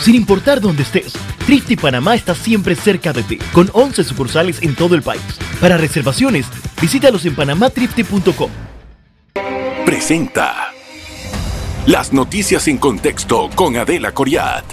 Sin 0.00 0.16
importar 0.16 0.60
dónde 0.60 0.82
estés, 0.82 1.14
Trifte 1.46 1.76
Panamá 1.76 2.14
está 2.14 2.34
siempre 2.34 2.74
cerca 2.74 3.12
de 3.12 3.22
ti, 3.22 3.38
con 3.52 3.70
11 3.72 4.04
sucursales 4.04 4.60
en 4.62 4.74
todo 4.74 4.94
el 4.94 5.02
país. 5.02 5.22
Para 5.60 5.76
reservaciones, 5.76 6.46
visítalos 6.80 7.24
en 7.24 7.34
panamatrifte.com. 7.34 8.50
Presenta 9.86 10.72
las 11.86 12.12
noticias 12.12 12.66
en 12.68 12.78
contexto 12.78 13.48
con 13.54 13.76
Adela 13.76 14.12
Coriat. 14.12 14.64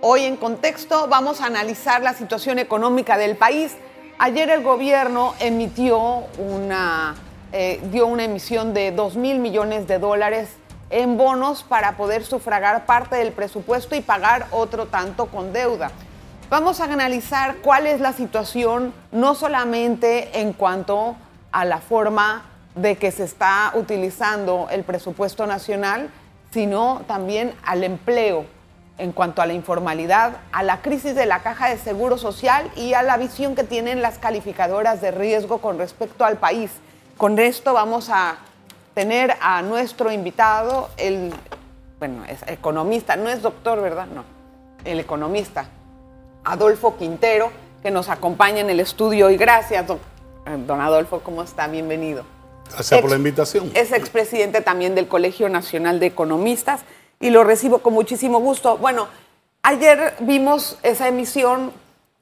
Hoy 0.00 0.24
en 0.24 0.36
contexto 0.36 1.06
vamos 1.08 1.40
a 1.40 1.46
analizar 1.46 2.02
la 2.02 2.12
situación 2.12 2.58
económica 2.58 3.16
del 3.16 3.36
país. 3.36 3.76
Ayer 4.18 4.50
el 4.50 4.62
gobierno 4.62 5.34
emitió 5.38 6.24
una, 6.38 7.14
eh, 7.52 7.80
dio 7.92 8.06
una 8.06 8.24
emisión 8.24 8.74
de 8.74 8.90
2 8.90 9.16
mil 9.16 9.38
millones 9.38 9.86
de 9.86 9.98
dólares 9.98 10.48
en 10.90 11.16
bonos 11.16 11.62
para 11.62 11.96
poder 11.96 12.24
sufragar 12.24 12.86
parte 12.86 13.16
del 13.16 13.32
presupuesto 13.32 13.94
y 13.94 14.00
pagar 14.00 14.46
otro 14.50 14.86
tanto 14.86 15.26
con 15.26 15.52
deuda. 15.52 15.90
Vamos 16.50 16.80
a 16.80 16.84
analizar 16.84 17.56
cuál 17.56 17.86
es 17.86 18.00
la 18.00 18.14
situación, 18.14 18.94
no 19.12 19.34
solamente 19.34 20.40
en 20.40 20.54
cuanto 20.54 21.14
a 21.52 21.64
la 21.64 21.78
forma 21.78 22.46
de 22.74 22.96
que 22.96 23.10
se 23.10 23.24
está 23.24 23.72
utilizando 23.74 24.68
el 24.70 24.84
presupuesto 24.84 25.46
nacional, 25.46 26.10
sino 26.50 27.02
también 27.06 27.54
al 27.64 27.84
empleo, 27.84 28.46
en 28.96 29.12
cuanto 29.12 29.42
a 29.42 29.46
la 29.46 29.52
informalidad, 29.52 30.38
a 30.50 30.62
la 30.62 30.80
crisis 30.80 31.14
de 31.14 31.26
la 31.26 31.42
caja 31.42 31.68
de 31.68 31.76
seguro 31.76 32.16
social 32.18 32.70
y 32.76 32.94
a 32.94 33.02
la 33.02 33.16
visión 33.16 33.54
que 33.54 33.62
tienen 33.62 34.00
las 34.00 34.18
calificadoras 34.18 35.00
de 35.00 35.10
riesgo 35.10 35.58
con 35.58 35.78
respecto 35.78 36.24
al 36.24 36.38
país. 36.38 36.70
Con 37.16 37.38
esto 37.38 37.74
vamos 37.74 38.08
a 38.10 38.38
tener 38.98 39.36
a 39.40 39.62
nuestro 39.62 40.10
invitado, 40.10 40.88
el, 40.96 41.32
bueno, 42.00 42.24
es 42.24 42.40
economista, 42.48 43.14
no 43.14 43.28
es 43.28 43.42
doctor, 43.42 43.80
¿verdad? 43.80 44.08
No, 44.08 44.24
el 44.84 44.98
economista 44.98 45.68
Adolfo 46.42 46.96
Quintero, 46.96 47.52
que 47.80 47.92
nos 47.92 48.08
acompaña 48.08 48.58
en 48.58 48.70
el 48.70 48.80
estudio. 48.80 49.30
Y 49.30 49.36
gracias, 49.36 49.86
don, 49.86 49.98
eh, 50.46 50.56
don 50.66 50.80
Adolfo, 50.80 51.20
¿cómo 51.20 51.44
está? 51.44 51.68
Bienvenido. 51.68 52.24
Gracias 52.72 53.00
por 53.00 53.10
la 53.10 53.14
invitación. 53.18 53.70
Es 53.74 53.92
expresidente 53.92 54.62
también 54.62 54.96
del 54.96 55.06
Colegio 55.06 55.48
Nacional 55.48 56.00
de 56.00 56.06
Economistas 56.06 56.80
y 57.20 57.30
lo 57.30 57.44
recibo 57.44 57.78
con 57.78 57.94
muchísimo 57.94 58.40
gusto. 58.40 58.78
Bueno, 58.78 59.06
ayer 59.62 60.16
vimos 60.18 60.76
esa 60.82 61.06
emisión, 61.06 61.70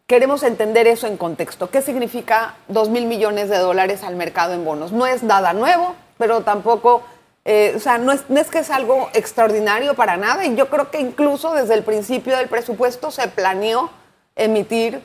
queremos 0.06 0.42
entender 0.42 0.86
eso 0.88 1.06
en 1.06 1.16
contexto. 1.16 1.70
¿Qué 1.70 1.80
significa 1.80 2.56
2 2.68 2.90
mil 2.90 3.06
millones 3.06 3.48
de 3.48 3.56
dólares 3.56 4.02
al 4.02 4.14
mercado 4.14 4.52
en 4.52 4.66
bonos? 4.66 4.92
No 4.92 5.06
es 5.06 5.22
nada 5.22 5.54
nuevo, 5.54 5.96
pero 6.18 6.42
tampoco, 6.42 7.02
eh, 7.44 7.74
o 7.76 7.80
sea, 7.80 7.98
no 7.98 8.12
es, 8.12 8.28
no 8.28 8.40
es 8.40 8.48
que 8.48 8.58
es 8.60 8.70
algo 8.70 9.08
extraordinario 9.14 9.94
para 9.94 10.16
nada 10.16 10.44
y 10.44 10.54
yo 10.56 10.68
creo 10.68 10.90
que 10.90 11.00
incluso 11.00 11.52
desde 11.54 11.74
el 11.74 11.82
principio 11.82 12.36
del 12.36 12.48
presupuesto 12.48 13.10
se 13.10 13.28
planeó 13.28 13.90
emitir, 14.34 15.00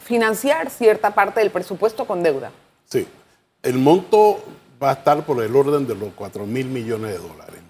financiar 0.00 0.70
cierta 0.70 1.14
parte 1.14 1.40
del 1.40 1.50
presupuesto 1.50 2.06
con 2.06 2.22
deuda. 2.22 2.52
Sí, 2.84 3.08
el 3.62 3.78
monto 3.78 4.38
va 4.82 4.90
a 4.90 4.92
estar 4.94 5.24
por 5.24 5.42
el 5.42 5.54
orden 5.56 5.86
de 5.86 5.94
los 5.94 6.10
4 6.14 6.46
mil 6.46 6.66
millones 6.66 7.12
de 7.12 7.18
dólares. 7.18 7.60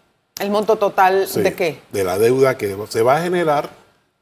¿El 0.41 0.51
monto 0.51 0.77
total 0.77 1.29
de 1.33 1.55
qué? 1.55 1.83
De 1.93 2.05
la 2.05 2.19
deuda 2.19 2.57
que 2.57 2.77
se 2.89 3.03
va 3.03 3.19
a 3.19 3.23
generar 3.23 3.71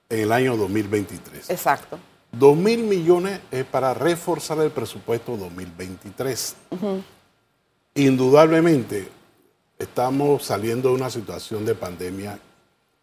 en 0.09 0.21
el 0.21 0.33
año 0.33 0.57
2023. 0.57 1.51
Exacto. 1.51 1.99
2 2.33 2.57
mil 2.57 2.83
millones 2.83 3.41
es 3.51 3.65
para 3.65 3.95
reforzar 3.95 4.59
el 4.59 4.71
presupuesto 4.71 5.37
2023. 5.37 6.57
Indudablemente, 8.01 9.09
estamos 9.79 10.43
saliendo 10.45 10.89
de 10.89 10.95
una 10.95 11.11
situación 11.11 11.67
de 11.67 11.75
pandemia, 11.75 12.39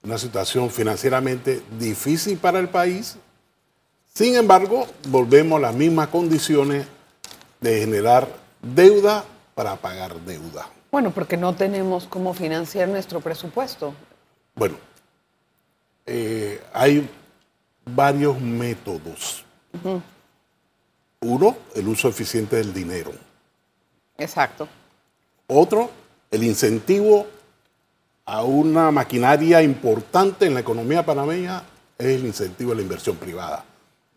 una 0.02 0.18
situación 0.18 0.72
financieramente 0.72 1.62
difícil 1.78 2.40
para 2.40 2.58
el 2.58 2.68
país. 2.68 3.16
Sin 4.12 4.36
embargo, 4.36 4.88
volvemos 5.10 5.58
a 5.58 5.68
las 5.68 5.76
mismas 5.76 6.08
condiciones 6.08 6.88
de 7.62 7.80
generar 7.80 8.28
deuda 8.60 9.24
para 9.54 9.76
pagar 9.76 10.16
deuda. 10.22 10.68
Bueno, 10.92 11.12
porque 11.12 11.38
no 11.38 11.54
tenemos 11.54 12.08
cómo 12.08 12.34
financiar 12.34 12.90
nuestro 12.90 13.22
presupuesto. 13.22 13.94
Bueno, 14.56 14.78
eh, 16.08 16.60
hay 16.74 17.08
varios 17.86 18.42
métodos. 18.42 19.46
Uno, 21.20 21.56
el 21.76 21.88
uso 21.88 22.10
eficiente 22.10 22.56
del 22.56 22.74
dinero. 22.74 23.12
Exacto. 24.18 24.68
Otro, 25.48 25.90
el 26.30 26.44
incentivo 26.44 27.26
a 28.26 28.44
una 28.44 28.92
maquinaria 28.92 29.64
importante 29.64 30.46
en 30.46 30.54
la 30.54 30.60
economía 30.60 31.06
panameña 31.06 31.64
es 31.98 32.08
el 32.08 32.26
incentivo 32.26 32.74
a 32.74 32.76
la 32.76 32.82
inversión 32.82 33.16
privada, 33.16 33.64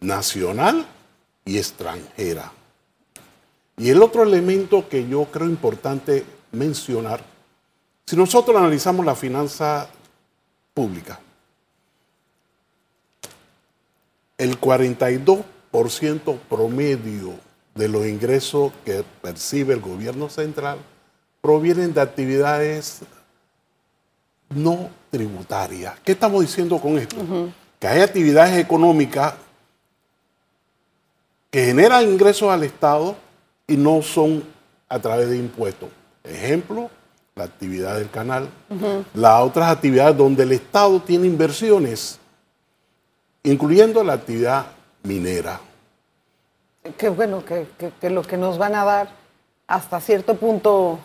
nacional 0.00 0.84
y 1.44 1.56
extranjera. 1.56 2.50
Y 3.76 3.90
el 3.90 4.02
otro 4.02 4.24
elemento 4.24 4.88
que 4.88 5.08
yo 5.08 5.26
creo 5.26 5.46
importante 5.46 6.26
mencionar, 6.50 7.24
si 8.04 8.16
nosotros 8.16 8.56
analizamos 8.56 9.06
la 9.06 9.14
finanza 9.14 9.88
pública, 10.74 11.20
el 14.36 14.60
42% 14.60 16.38
promedio 16.48 17.34
de 17.76 17.88
los 17.88 18.04
ingresos 18.06 18.72
que 18.84 19.04
percibe 19.22 19.74
el 19.74 19.80
gobierno 19.80 20.28
central 20.28 20.78
provienen 21.40 21.92
de 21.92 22.00
actividades 22.00 23.00
no 24.50 24.90
tributarias. 25.10 25.98
¿Qué 26.04 26.12
estamos 26.12 26.42
diciendo 26.42 26.78
con 26.78 26.98
esto? 26.98 27.16
Que 27.78 27.86
hay 27.86 28.00
actividades 28.00 28.58
económicas 28.58 29.34
que 31.50 31.64
generan 31.64 32.04
ingresos 32.04 32.50
al 32.50 32.62
Estado 32.64 33.16
y 33.66 33.76
no 33.76 34.02
son 34.02 34.44
a 34.88 34.98
través 34.98 35.30
de 35.30 35.36
impuestos. 35.36 35.88
Ejemplo, 36.22 36.90
la 37.34 37.44
actividad 37.44 37.96
del 37.96 38.10
canal, 38.10 38.48
las 39.14 39.42
otras 39.42 39.70
actividades 39.70 40.16
donde 40.16 40.42
el 40.42 40.52
Estado 40.52 41.00
tiene 41.00 41.26
inversiones, 41.26 42.18
incluyendo 43.42 44.04
la 44.04 44.14
actividad 44.14 44.66
minera. 45.02 45.60
Qué 46.96 47.08
bueno 47.08 47.44
que, 47.44 47.66
lo 48.10 48.22
que 48.22 48.36
nos 48.36 48.58
van 48.58 48.74
a 48.74 48.84
dar 48.84 49.08
hasta 49.66 50.00
cierto 50.00 50.34
punto, 50.34 50.98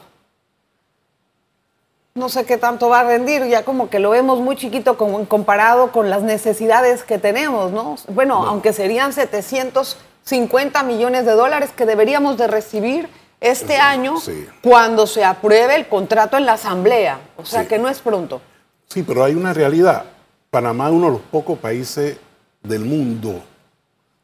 no 2.17 2.29
sé 2.29 2.45
qué 2.45 2.57
tanto 2.57 2.87
va 2.87 3.01
a 3.01 3.03
rendir, 3.03 3.43
ya 3.45 3.65
como 3.65 3.89
que 3.89 3.99
lo 3.99 4.11
vemos 4.11 4.39
muy 4.39 4.55
chiquito 4.55 4.97
comparado 4.97 5.91
con 5.91 6.09
las 6.09 6.23
necesidades 6.23 7.03
que 7.03 7.17
tenemos, 7.17 7.73
¿no? 7.73 7.97
Bueno, 8.07 8.47
aunque 8.47 8.71
serían 8.71 9.11
750 9.11 10.81
millones 10.83 11.25
de 11.25 11.33
dólares 11.33 11.71
que 11.75 11.85
deberíamos 11.85 12.37
de 12.37 12.47
recibir 12.47 13.09
este 13.41 13.75
año 13.75 14.15
cuando 14.63 15.07
se 15.07 15.25
apruebe 15.25 15.75
el 15.75 15.89
contrato 15.89 16.37
en 16.37 16.45
la 16.45 16.53
Asamblea, 16.53 17.19
o 17.35 17.43
sea 17.43 17.67
que 17.67 17.77
no 17.77 17.89
es 17.89 17.99
pronto. 17.99 18.39
Sí, 18.87 19.03
pero 19.03 19.25
hay 19.25 19.35
una 19.35 19.51
realidad. 19.51 20.05
Panamá 20.49 20.87
es 20.87 20.93
uno 20.93 21.07
de 21.07 21.11
los 21.11 21.21
pocos 21.21 21.59
países 21.59 22.17
del 22.63 22.85
mundo 22.85 23.43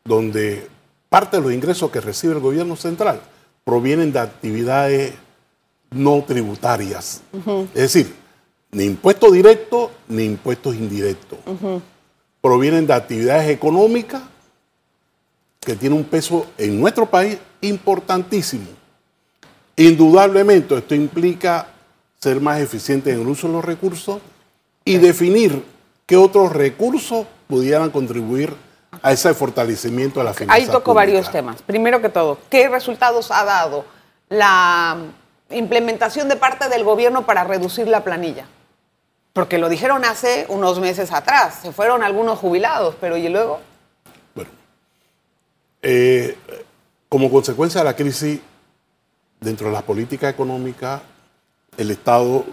donde 0.06 0.66
parte 1.10 1.36
de 1.36 1.44
los 1.44 1.52
ingresos 1.52 1.92
que 1.92 2.00
recibe 2.00 2.36
el 2.36 2.40
gobierno 2.40 2.78
central 2.78 3.20
provienen 3.66 4.14
de 4.14 4.20
actividades 4.20 5.14
no 5.92 6.24
tributarias. 6.26 7.22
Es 7.76 7.94
decir, 7.94 8.16
ni 8.72 8.86
impuestos 8.86 9.32
directos 9.32 9.92
ni 10.08 10.24
impuestos 10.24 10.76
indirectos. 10.76 11.40
Provienen 12.42 12.88
de 12.88 12.94
actividades 12.94 13.50
económicas 13.50 14.22
que 15.60 15.76
tienen 15.76 16.00
un 16.00 16.06
peso 16.06 16.48
en 16.58 16.80
nuestro 16.80 17.06
país 17.06 17.38
importantísimo. 17.62 18.66
Indudablemente 19.76 20.78
esto 20.78 20.96
implica 20.96 21.68
ser 22.20 22.42
más 22.42 22.60
eficiente 22.60 23.12
en 23.12 23.22
el 23.22 23.28
uso 23.28 23.48
de 23.48 23.54
los 23.54 23.66
recursos 23.66 24.20
y 24.86 24.98
definir 24.98 25.64
qué 26.06 26.18
otros 26.18 26.52
recursos 26.52 27.28
pudieran 27.48 27.90
contribuir 27.90 28.54
a 29.02 29.12
ese 29.12 29.34
fortalecimiento 29.34 30.20
de 30.20 30.26
la 30.26 30.34
finanza 30.34 30.56
Ahí 30.56 30.68
toco 30.68 30.94
varios 30.94 31.32
temas. 31.32 31.62
Primero 31.62 32.02
que 32.02 32.10
todo, 32.10 32.38
¿qué 32.50 32.68
resultados 32.70 33.32
ha 33.32 33.46
dado 33.46 33.86
la 34.30 34.98
implementación 35.54 36.30
de 36.30 36.36
parte 36.36 36.70
del 36.70 36.84
gobierno 36.84 37.26
para 37.26 37.44
reducir 37.44 37.88
la 37.88 38.04
planilla? 38.04 38.46
Porque 39.34 39.58
lo 39.58 39.70
dijeron 39.70 40.04
hace 40.04 40.46
unos 40.50 40.80
meses 40.80 41.12
atrás, 41.12 41.60
se 41.62 41.72
fueron 41.72 42.04
algunos 42.04 42.40
jubilados, 42.40 42.96
pero 43.00 43.16
¿y 43.18 43.30
luego? 43.30 43.60
Bueno, 44.36 44.50
eh, 45.82 46.38
como 47.08 47.32
consecuencia 47.32 47.82
de 47.82 47.86
la 47.86 47.96
crisis 47.96 48.42
dentro 49.40 49.68
de 49.68 49.74
la 49.74 49.82
política 49.82 50.28
económica, 50.30 51.02
el 51.78 51.92
Estado 51.92 52.46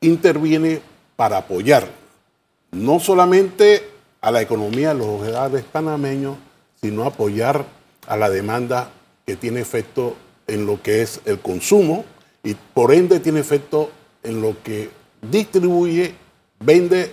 interviene 0.00 0.80
para 1.16 1.38
apoyar 1.38 1.88
no 2.70 3.00
solamente 3.00 3.90
a 4.20 4.30
la 4.30 4.42
economía 4.42 4.88
de 4.88 4.94
los 4.96 5.06
hogares 5.06 5.64
panameños, 5.64 6.36
sino 6.80 7.04
apoyar 7.04 7.64
a 8.06 8.16
la 8.16 8.30
demanda 8.30 8.90
que 9.24 9.36
tiene 9.36 9.60
efecto 9.60 10.16
en 10.46 10.66
lo 10.66 10.80
que 10.82 11.02
es 11.02 11.20
el 11.24 11.40
consumo 11.40 12.04
y 12.42 12.54
por 12.54 12.92
ende 12.92 13.20
tiene 13.20 13.40
efecto 13.40 13.90
en 14.22 14.40
lo 14.40 14.62
que 14.62 14.90
distribuye, 15.22 16.14
vende 16.60 17.12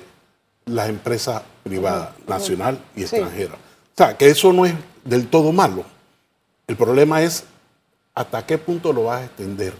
las 0.65 0.89
empresas 0.89 1.41
privadas, 1.63 2.09
nacional 2.27 2.79
y 2.95 2.99
Sí. 3.05 3.15
extranjeras. 3.15 3.55
O 3.57 3.97
sea, 3.97 4.17
que 4.17 4.27
eso 4.27 4.53
no 4.53 4.65
es 4.65 4.73
del 5.03 5.27
todo 5.27 5.51
malo. 5.51 5.83
El 6.67 6.75
problema 6.75 7.21
es 7.21 7.43
hasta 8.15 8.45
qué 8.45 8.57
punto 8.57 8.93
lo 8.93 9.05
vas 9.05 9.21
a 9.21 9.25
extender. 9.25 9.73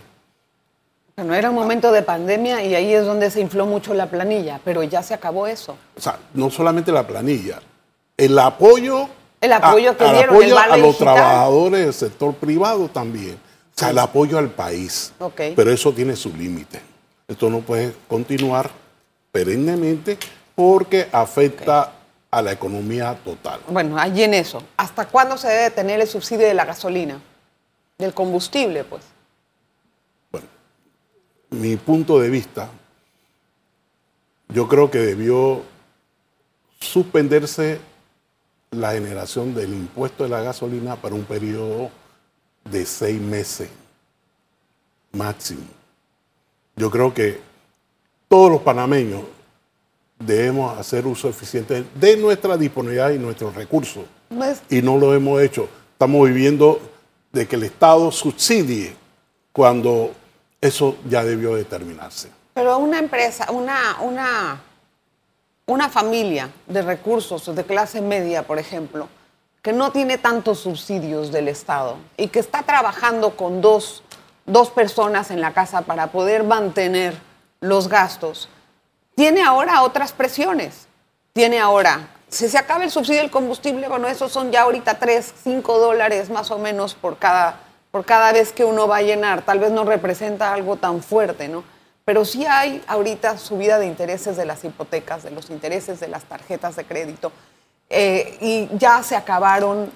Bueno, 1.16 1.36
era 1.36 1.50
un 1.52 1.56
momento 1.56 1.92
de 1.92 2.02
pandemia 2.02 2.64
y 2.64 2.74
ahí 2.74 2.92
es 2.94 3.06
donde 3.06 3.30
se 3.30 3.40
infló 3.40 3.66
mucho 3.68 3.94
la 3.94 4.10
planilla, 4.10 4.60
pero 4.66 4.82
ya 4.82 5.04
se 5.04 5.14
acabó 5.14 5.46
eso. 5.46 5.78
O 5.96 6.02
sea, 6.02 6.18
no 6.34 6.50
solamente 6.50 6.92
la 6.92 7.06
planilla, 7.06 7.62
el 8.18 8.38
apoyo, 8.40 9.08
El 9.44 9.52
apoyo 9.52 9.98
que 9.98 10.06
al 10.06 10.14
dieron, 10.14 10.36
apoyo 10.36 10.48
el 10.48 10.54
vale 10.54 10.74
a 10.74 10.78
los 10.78 10.88
digital. 10.88 11.16
trabajadores 11.16 11.84
del 11.84 11.94
sector 11.94 12.34
privado 12.34 12.88
también. 12.88 13.34
O 13.36 13.78
sea, 13.78 13.90
el 13.90 14.00
apoyo 14.00 14.38
al 14.38 14.50
país. 14.50 15.12
Ok. 15.20 15.42
Pero 15.54 15.70
eso 15.70 15.92
tiene 15.92 16.16
su 16.16 16.34
límite. 16.34 16.82
Esto 17.28 17.50
no 17.50 17.60
puede 17.60 17.94
continuar 18.08 18.72
perennemente 19.34 20.18
porque 20.56 21.10
afecta 21.12 21.92
a 22.32 22.42
la 22.42 22.54
economía 22.54 23.18
total. 23.26 23.60
Bueno, 23.68 23.98
allí 23.98 24.24
en 24.24 24.34
eso. 24.34 24.64
¿Hasta 24.78 25.08
cuándo 25.08 25.36
se 25.38 25.50
debe 25.50 25.72
tener 25.72 26.00
el 26.00 26.08
subsidio 26.08 26.48
de 26.48 26.54
la 26.54 26.64
gasolina? 26.64 27.20
Del 27.98 28.14
combustible, 28.14 28.86
pues. 28.86 29.04
Bueno, 30.32 30.48
mi 31.50 31.76
punto 31.76 32.18
de 32.18 32.30
vista, 32.30 32.70
yo 34.48 34.70
creo 34.70 34.90
que 34.90 35.00
debió 35.00 35.64
suspenderse 36.80 37.82
la 38.74 38.94
generación 38.94 39.54
del 39.54 39.74
impuesto 39.74 40.24
de 40.24 40.30
la 40.30 40.42
gasolina 40.42 40.96
para 40.96 41.16
un 41.16 41.24
periodo 41.24 41.90
de 42.70 42.86
seis 42.86 43.20
meses 43.20 43.70
máximo. 45.12 45.66
Yo 46.76 46.90
creo 46.90 47.14
que 47.14 47.40
todos 48.28 48.52
los 48.52 48.62
panameños 48.62 49.22
debemos 50.20 50.78
hacer 50.78 51.06
uso 51.06 51.30
eficiente 51.30 51.84
de 51.96 52.18
nuestra 52.18 52.58
disponibilidad 52.58 53.12
y 53.12 53.20
nuestros 53.20 53.54
recursos 53.56 54.06
y 54.70 54.82
no 54.82 54.98
lo 54.98 55.14
hemos 55.14 55.42
hecho. 55.42 55.70
Estamos 55.94 56.28
viviendo 56.28 56.80
de 57.32 57.48
que 57.48 57.56
el 57.56 57.64
Estado 57.64 58.12
subsidie 58.12 58.96
cuando 59.52 60.12
eso 60.60 60.98
ya 61.08 61.24
debió 61.24 61.56
determinarse. 61.56 62.30
Pero 62.54 62.78
una 62.78 63.00
empresa, 63.00 63.52
una, 63.52 64.02
una, 64.02 64.62
una 65.66 65.90
familia 65.90 66.50
de 66.68 66.82
recursos 66.82 67.54
de 67.56 67.64
clase 67.64 68.02
media, 68.02 68.44
por 68.44 68.60
ejemplo, 68.60 69.08
que 69.62 69.72
no 69.72 69.92
tiene 69.92 70.18
tantos 70.18 70.60
subsidios 70.60 71.32
del 71.32 71.48
Estado 71.48 71.98
y 72.18 72.28
que 72.28 72.40
está 72.40 72.64
trabajando 72.64 73.38
con 73.38 73.62
dos, 73.62 74.04
dos 74.46 74.70
personas 74.70 75.32
en 75.32 75.40
la 75.40 75.54
casa 75.54 75.84
para 75.84 76.08
poder 76.08 76.44
mantener 76.44 77.16
los 77.62 77.88
gastos, 77.88 78.50
tiene 79.16 79.42
ahora 79.42 79.84
otras 79.84 80.12
presiones. 80.12 80.88
Tiene 81.32 81.60
ahora, 81.60 82.10
si 82.28 82.50
se 82.50 82.58
acaba 82.58 82.84
el 82.84 82.92
subsidio 82.92 83.22
del 83.22 83.32
combustible, 83.32 83.88
bueno, 83.88 84.08
esos 84.08 84.32
son 84.32 84.52
ya 84.52 84.64
ahorita 84.64 85.00
3, 85.00 85.34
5 85.44 85.80
dólares 85.80 86.30
más 86.30 86.52
o 86.52 86.60
menos 86.60 86.94
por 86.94 87.18
cada, 87.18 87.60
por 87.90 88.06
cada 88.06 88.32
vez 88.34 88.52
que 88.52 88.66
uno 88.66 88.88
va 88.88 88.98
a 88.98 89.02
llenar. 89.02 89.44
Tal 89.44 89.60
vez 89.60 89.72
no 89.72 89.86
representa 89.86 90.54
algo 90.54 90.76
tan 90.76 91.02
fuerte, 91.02 91.48
¿no? 91.48 91.64
Pero 92.06 92.26
sí 92.26 92.46
hay 92.46 92.84
ahorita 92.88 93.38
subida 93.38 93.80
de 93.80 93.88
intereses 93.88 94.36
de 94.36 94.46
las 94.46 94.64
hipotecas, 94.64 95.24
de 95.24 95.32
los 95.32 95.50
intereses 95.50 96.00
de 96.00 96.08
las 96.08 96.26
tarjetas 96.26 96.76
de 96.76 96.84
crédito. 96.86 97.32
Eh, 97.90 98.38
y 98.42 98.78
ya 98.78 99.04
se 99.04 99.16
acabaron 99.16 99.92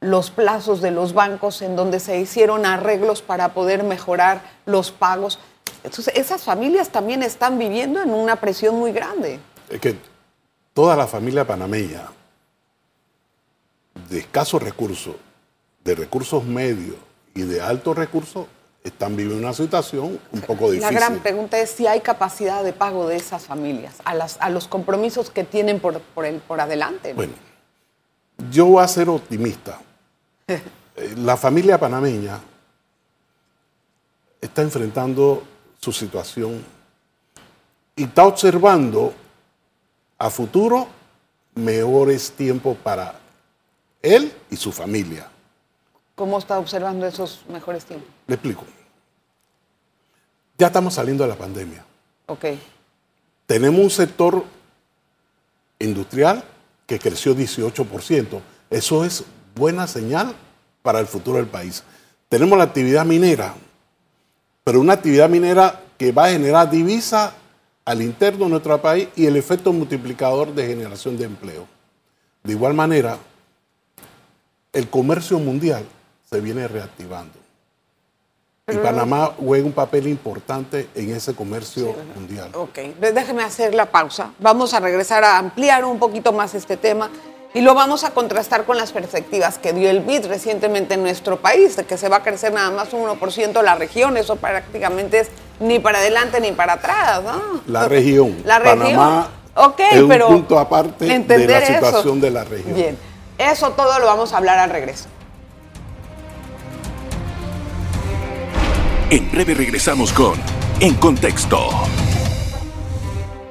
los 0.00 0.30
plazos 0.30 0.80
de 0.80 0.90
los 0.90 1.12
bancos 1.12 1.60
en 1.62 1.74
donde 1.74 1.98
se 1.98 2.18
hicieron 2.20 2.64
arreglos 2.64 3.22
para 3.22 3.54
poder 3.54 3.82
mejorar 3.82 4.42
los 4.66 4.92
pagos. 4.92 5.40
Entonces, 5.82 6.14
esas 6.16 6.44
familias 6.44 6.90
también 6.90 7.22
están 7.22 7.58
viviendo 7.58 8.02
en 8.02 8.10
una 8.10 8.36
presión 8.36 8.76
muy 8.76 8.92
grande. 8.92 9.40
Es 9.68 9.80
que 9.80 9.96
toda 10.72 10.94
la 10.94 11.06
familia 11.06 11.44
panameña 11.44 12.08
de 14.08 14.18
escasos 14.18 14.62
recursos, 14.62 15.16
de 15.82 15.94
recursos 15.94 16.44
medios 16.44 16.96
y 17.34 17.42
de 17.42 17.60
altos 17.60 17.96
recursos, 17.96 18.46
están 18.84 19.16
viviendo 19.16 19.44
una 19.44 19.52
situación 19.54 20.18
un 20.32 20.40
poco 20.42 20.66
La 20.66 20.72
difícil. 20.72 20.96
gran 20.96 21.18
pregunta 21.20 21.58
es 21.58 21.70
si 21.70 21.86
hay 21.86 22.00
capacidad 22.00 22.62
de 22.64 22.72
pago 22.72 23.08
de 23.08 23.16
esas 23.16 23.44
familias, 23.44 23.94
a, 24.04 24.14
las, 24.14 24.36
a 24.40 24.50
los 24.50 24.66
compromisos 24.68 25.30
que 25.30 25.44
tienen 25.44 25.80
por, 25.80 26.00
por, 26.00 26.24
el, 26.24 26.36
por 26.40 26.60
adelante. 26.60 27.10
¿no? 27.10 27.16
Bueno, 27.16 27.32
yo 28.50 28.66
voy 28.66 28.82
a 28.82 28.88
ser 28.88 29.08
optimista. 29.08 29.80
Eh, 31.00 31.14
La 31.18 31.36
familia 31.36 31.78
panameña 31.78 32.40
está 34.40 34.62
enfrentando 34.62 35.44
su 35.80 35.92
situación 35.92 36.64
y 37.94 38.02
está 38.02 38.24
observando 38.24 39.12
a 40.18 40.28
futuro 40.28 40.88
mejores 41.54 42.32
tiempos 42.32 42.76
para 42.78 43.14
él 44.02 44.32
y 44.50 44.56
su 44.56 44.72
familia. 44.72 45.28
¿Cómo 46.18 46.36
está 46.36 46.58
observando 46.58 47.06
esos 47.06 47.42
mejores 47.48 47.84
tiempos? 47.84 48.08
Le 48.26 48.34
explico. 48.34 48.64
Ya 50.58 50.66
estamos 50.66 50.94
saliendo 50.94 51.22
de 51.22 51.30
la 51.30 51.36
pandemia. 51.36 51.84
Ok. 52.26 52.44
Tenemos 53.46 53.80
un 53.80 53.88
sector 53.88 54.44
industrial 55.78 56.42
que 56.88 56.98
creció 56.98 57.36
18%. 57.36 58.40
Eso 58.68 59.04
es 59.04 59.22
buena 59.54 59.86
señal 59.86 60.34
para 60.82 60.98
el 60.98 61.06
futuro 61.06 61.36
del 61.36 61.46
país. 61.46 61.84
Tenemos 62.28 62.58
la 62.58 62.64
actividad 62.64 63.06
minera, 63.06 63.54
pero 64.64 64.80
una 64.80 64.94
actividad 64.94 65.28
minera 65.28 65.82
que 65.96 66.10
va 66.10 66.24
a 66.24 66.30
generar 66.30 66.68
divisa 66.68 67.32
al 67.84 68.02
interno 68.02 68.46
de 68.46 68.50
nuestro 68.50 68.82
país 68.82 69.08
y 69.14 69.26
el 69.26 69.36
efecto 69.36 69.72
multiplicador 69.72 70.52
de 70.52 70.66
generación 70.66 71.16
de 71.16 71.26
empleo. 71.26 71.68
De 72.42 72.54
igual 72.54 72.74
manera, 72.74 73.18
el 74.72 74.90
comercio 74.90 75.38
mundial 75.38 75.86
se 76.28 76.40
viene 76.40 76.68
reactivando. 76.68 77.32
Y 78.70 78.76
Panamá 78.76 79.32
juega 79.38 79.64
un 79.64 79.72
papel 79.72 80.06
importante 80.08 80.90
en 80.94 81.14
ese 81.14 81.34
comercio 81.34 81.94
mundial. 82.14 82.50
Ok, 82.54 82.78
déjeme 83.00 83.42
hacer 83.42 83.74
la 83.74 83.86
pausa. 83.86 84.32
Vamos 84.38 84.74
a 84.74 84.80
regresar 84.80 85.24
a 85.24 85.38
ampliar 85.38 85.86
un 85.86 85.98
poquito 85.98 86.34
más 86.34 86.54
este 86.54 86.76
tema 86.76 87.10
y 87.54 87.62
lo 87.62 87.74
vamos 87.74 88.04
a 88.04 88.10
contrastar 88.10 88.66
con 88.66 88.76
las 88.76 88.92
perspectivas 88.92 89.56
que 89.56 89.72
dio 89.72 89.88
el 89.88 90.00
BID 90.00 90.26
recientemente 90.26 90.94
en 90.94 91.02
nuestro 91.02 91.38
país, 91.38 91.76
de 91.76 91.86
que 91.86 91.96
se 91.96 92.10
va 92.10 92.16
a 92.16 92.22
crecer 92.22 92.52
nada 92.52 92.70
más 92.70 92.92
un 92.92 93.06
1% 93.08 93.62
la 93.62 93.74
región, 93.74 94.18
eso 94.18 94.36
prácticamente 94.36 95.20
es 95.20 95.30
ni 95.60 95.78
para 95.78 96.00
adelante 96.00 96.38
ni 96.42 96.52
para 96.52 96.74
atrás. 96.74 97.22
¿no? 97.22 97.62
La 97.66 97.88
región. 97.88 98.36
La 98.44 98.58
región. 98.58 98.80
Panamá 98.80 99.28
Ok, 99.54 99.80
es 99.90 100.02
un 100.02 100.08
pero 100.08 100.28
punto 100.28 100.58
aparte 100.58 101.04
de 101.06 101.46
la 101.48 101.58
eso. 101.58 101.86
situación 101.86 102.20
de 102.20 102.30
la 102.30 102.44
región. 102.44 102.74
Bien, 102.74 102.98
eso 103.38 103.70
todo 103.70 103.98
lo 103.98 104.06
vamos 104.06 104.32
a 104.32 104.36
hablar 104.36 104.58
al 104.58 104.70
regreso. 104.70 105.08
En 109.10 109.30
breve 109.30 109.54
regresamos 109.54 110.12
con 110.12 110.38
En 110.80 110.94
Contexto. 110.96 111.70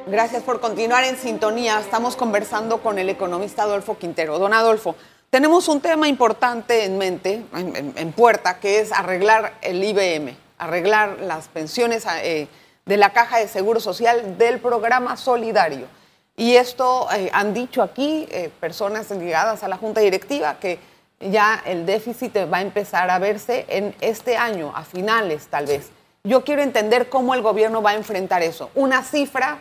Gracias 0.05 0.43
por 0.43 0.61
continuar 0.61 1.03
en 1.03 1.17
sintonía. 1.17 1.79
Estamos 1.79 2.15
conversando 2.15 2.83
con 2.83 2.99
el 2.99 3.09
economista 3.09 3.63
Adolfo 3.63 3.97
Quintero. 3.97 4.37
Don 4.37 4.53
Adolfo, 4.53 4.95
tenemos 5.31 5.67
un 5.67 5.81
tema 5.81 6.07
importante 6.07 6.85
en 6.85 6.99
mente, 6.99 7.43
en, 7.55 8.11
puerta, 8.11 8.59
que 8.59 8.81
es 8.81 8.91
arreglar 8.91 9.55
el 9.63 9.83
IBM, 9.83 10.37
arreglar 10.59 11.21
las 11.21 11.47
pensiones 11.47 12.05
eh, 12.21 12.47
de 12.85 12.97
la 12.97 13.11
Caja 13.11 13.39
de 13.39 13.47
Seguro 13.47 13.79
Social 13.79 14.37
del 14.37 14.59
programa 14.59 15.17
solidario. 15.17 15.87
Y 16.35 16.55
esto 16.55 17.07
eh, 17.11 17.31
han 17.33 17.55
dicho 17.55 17.81
aquí 17.81 18.27
eh, 18.29 18.51
personas 18.59 19.09
ligadas 19.09 19.63
a 19.63 19.67
la 19.67 19.77
Junta 19.77 20.01
Directiva 20.01 20.59
que 20.59 20.77
ya 21.19 21.61
el 21.65 21.85
déficit 21.85 22.35
va 22.51 22.57
a 22.57 22.61
empezar 22.61 23.09
a 23.09 23.19
verse 23.19 23.65
en 23.69 23.95
este 24.01 24.37
año, 24.37 24.71
a 24.75 24.83
finales 24.83 25.47
tal 25.47 25.65
vez. 25.65 25.89
Yo 26.23 26.43
quiero 26.43 26.61
entender 26.61 27.09
cómo 27.09 27.33
el 27.33 27.41
gobierno 27.41 27.81
va 27.81 27.91
a 27.91 27.95
enfrentar 27.95 28.41
eso. 28.43 28.69
Una 28.75 29.03
cifra 29.03 29.59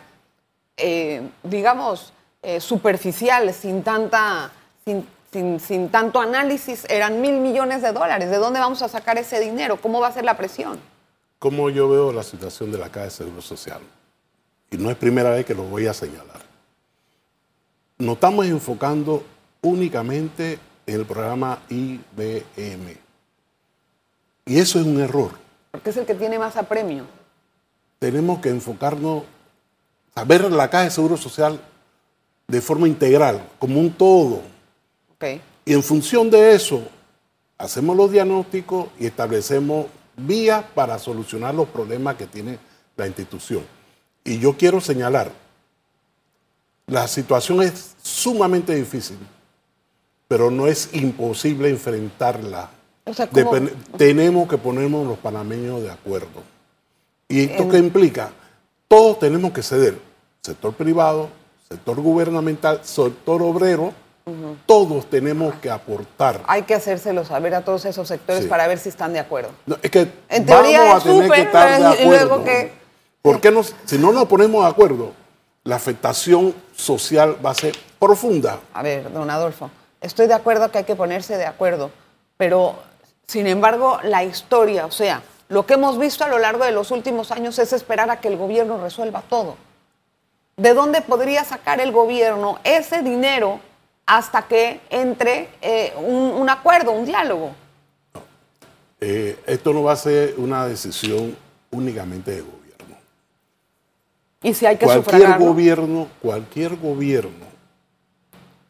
eh, 0.79 1.23
digamos, 1.43 2.13
eh, 2.43 2.61
superficial, 2.61 3.51
sin, 3.55 3.83
tanta, 3.83 4.51
sin, 4.85 5.07
sin- 5.33 5.59
sin 5.59 5.89
tanto 5.89 6.21
análisis, 6.21 6.85
eran 6.91 7.23
mil 7.23 7.41
millones 7.41 7.81
de 7.81 7.93
dólares. 7.93 8.29
¿De 8.31 8.37
dónde 8.37 8.61
vamos 8.61 8.83
a 8.83 8.89
sacar 8.89 9.17
ese 9.17 9.41
dinero? 9.41 9.81
¿Cómo 9.81 10.01
va 10.01 10.09
a 10.09 10.13
ser 10.13 10.25
la 10.25 10.37
presión? 10.37 10.79
¿Cómo 11.39 11.71
yo 11.71 11.89
veo 11.89 12.13
la 12.13 12.23
situación 12.23 12.71
de 12.73 12.77
la 12.79 12.91
Caja 12.91 13.05
de 13.07 13.11
Seguro 13.11 13.41
Social? 13.41 13.81
Y 14.71 14.77
no 14.77 14.91
es 14.91 14.97
primera 14.99 15.31
vez 15.31 15.47
que 15.47 15.55
lo 15.55 15.63
voy 15.63 15.87
a 15.87 15.95
señalar. 15.95 16.43
Nos 17.97 18.15
estamos 18.17 18.45
enfocando 18.45 19.25
únicamente 19.63 20.59
en 20.87 20.95
el 20.95 21.05
programa 21.05 21.61
IBM. 21.69 22.97
Y 24.47 24.59
eso 24.59 24.81
es 24.81 24.87
un 24.87 25.01
error. 25.01 25.33
Porque 25.73 25.91
es 25.91 25.97
el 25.97 26.07
que 26.07 26.15
tiene 26.15 26.39
más 26.39 26.57
apremio. 26.57 27.05
Tenemos 27.99 28.41
que 28.41 28.51
enfocarnos 28.51 29.25
a 30.15 30.25
ver 30.25 30.51
la 30.51 30.71
Caja 30.71 30.85
de 30.85 30.91
Seguro 30.91 31.17
Social 31.17 31.61
de 32.47 32.61
forma 32.61 32.87
integral, 32.87 33.47
como 33.59 33.81
un 33.81 33.93
todo. 33.93 34.43
Ok. 35.15 35.25
Y 35.65 35.73
en 35.73 35.83
función 35.83 36.31
de 36.31 36.55
eso, 36.55 36.83
hacemos 37.59 37.97
los 37.97 38.11
diagnósticos 38.13 38.89
y 38.99 39.07
establecemos 39.07 39.87
vías 40.17 40.65
para 40.75 40.99
solucionar 40.99 41.55
los 41.55 41.69
problemas 41.69 42.17
que 42.17 42.27
tiene 42.27 42.59
la 42.97 43.07
institución. 43.07 43.65
Y 44.25 44.39
yo 44.39 44.57
quiero 44.57 44.81
señalar, 44.81 45.33
la 46.87 47.09
situación 47.09 47.63
es 47.63 47.97
sumamente 48.03 48.75
difícil, 48.75 49.19
pero 50.29 50.51
no 50.51 50.67
es 50.67 50.91
imposible 50.93 51.69
enfrentarla. 51.71 52.71
Tenemos 53.97 54.49
que 54.49 54.59
ponernos 54.59 55.07
los 55.07 55.19
panameños 55.19 55.83
de 55.83 55.91
acuerdo. 55.91 56.43
¿Y 57.29 57.45
esto 57.45 57.69
qué 57.69 57.79
implica? 57.79 58.31
Todos 58.89 59.19
tenemos 59.19 59.53
que 59.53 59.63
ceder. 59.63 59.99
Sector 60.43 60.75
privado, 60.75 61.29
sector 61.69 62.01
gubernamental, 62.01 62.81
sector 62.85 63.43
obrero, 63.43 63.93
todos 64.67 65.09
tenemos 65.09 65.55
que 65.57 65.71
aportar. 65.71 66.43
Hay 66.49 66.63
que 66.63 66.75
hacérselo 66.75 67.25
saber 67.25 67.55
a 67.55 67.65
todos 67.65 67.85
esos 67.85 68.09
sectores 68.09 68.45
Sí. 68.45 68.49
para 68.49 68.67
ver 68.67 68.79
si 68.79 68.89
están 68.89 69.13
de 69.13 69.21
acuerdo. 69.21 69.51
No, 69.67 69.77
es 69.83 69.91
que 69.91 70.09
En 70.29 70.45
teoría 70.47 70.81
vamos 70.83 71.05
a 71.05 71.09
tener 71.09 71.31
que 71.31 71.41
estar 71.43 71.81
de 71.81 71.87
acuerdo. 71.87 72.09
luego 72.11 72.45
que- 72.45 72.73
¿Por 73.23 73.41
qué 73.41 73.51
nos- 73.51 73.75
si 73.85 73.99
no 73.99 74.13
nos 74.13 74.27
ponemos 74.27 74.63
de 74.65 74.71
acuerdo, 74.71 75.13
la 75.65 75.77
afectación 75.77 76.55
social 76.77 77.37
va 77.45 77.51
a 77.51 77.55
ser 77.55 77.75
profunda. 77.99 78.61
A 78.73 78.83
ver, 78.83 79.13
don 79.13 79.29
Adolfo, 79.31 79.69
estoy 80.07 80.27
de 80.27 80.35
acuerdo 80.35 80.71
que 80.71 80.79
hay 80.79 80.85
que 80.85 80.97
ponerse 80.97 81.37
de 81.37 81.47
acuerdo, 81.47 81.91
pero 82.37 82.77
sin 83.27 83.47
embargo 83.47 83.99
la 84.03 84.25
historia, 84.25 84.87
o 84.87 84.91
sea, 84.91 85.23
lo 85.49 85.67
que 85.67 85.75
hemos 85.75 85.99
visto 85.99 86.25
a 86.25 86.29
lo 86.29 86.39
largo 86.39 86.65
de 86.65 86.73
los 86.73 86.91
últimos 86.91 87.31
años 87.31 87.59
es 87.59 87.73
esperar 87.73 88.11
a 88.11 88.21
que 88.21 88.29
el 88.29 88.37
gobierno 88.37 88.81
resuelva 88.81 89.23
todo. 89.29 89.57
¿De 90.57 90.73
dónde 90.75 91.03
podría 91.03 91.45
sacar 91.45 91.81
el 91.81 91.93
gobierno 91.93 92.59
ese 92.65 93.03
dinero 93.03 93.61
hasta 94.07 94.43
que 94.49 94.81
entre 94.91 95.49
eh, 95.61 95.93
un, 95.99 96.33
un 96.33 96.49
acuerdo, 96.49 96.93
un 96.93 97.05
diálogo? 97.05 97.51
Eh, 99.01 99.39
esto 99.47 99.73
no 99.75 99.83
va 99.83 99.93
a 99.93 99.97
ser 99.97 100.35
una 100.39 100.67
decisión 100.67 101.37
únicamente 101.71 102.31
de 102.31 102.41
gobierno. 102.41 102.97
Y 104.43 104.55
si 104.55 104.65
hay 104.67 104.77
que 104.77 104.87
Cualquier 104.87 105.13
sufragarlo. 105.15 105.47
gobierno, 105.47 106.09
cualquier 106.23 106.77
gobierno 106.77 107.47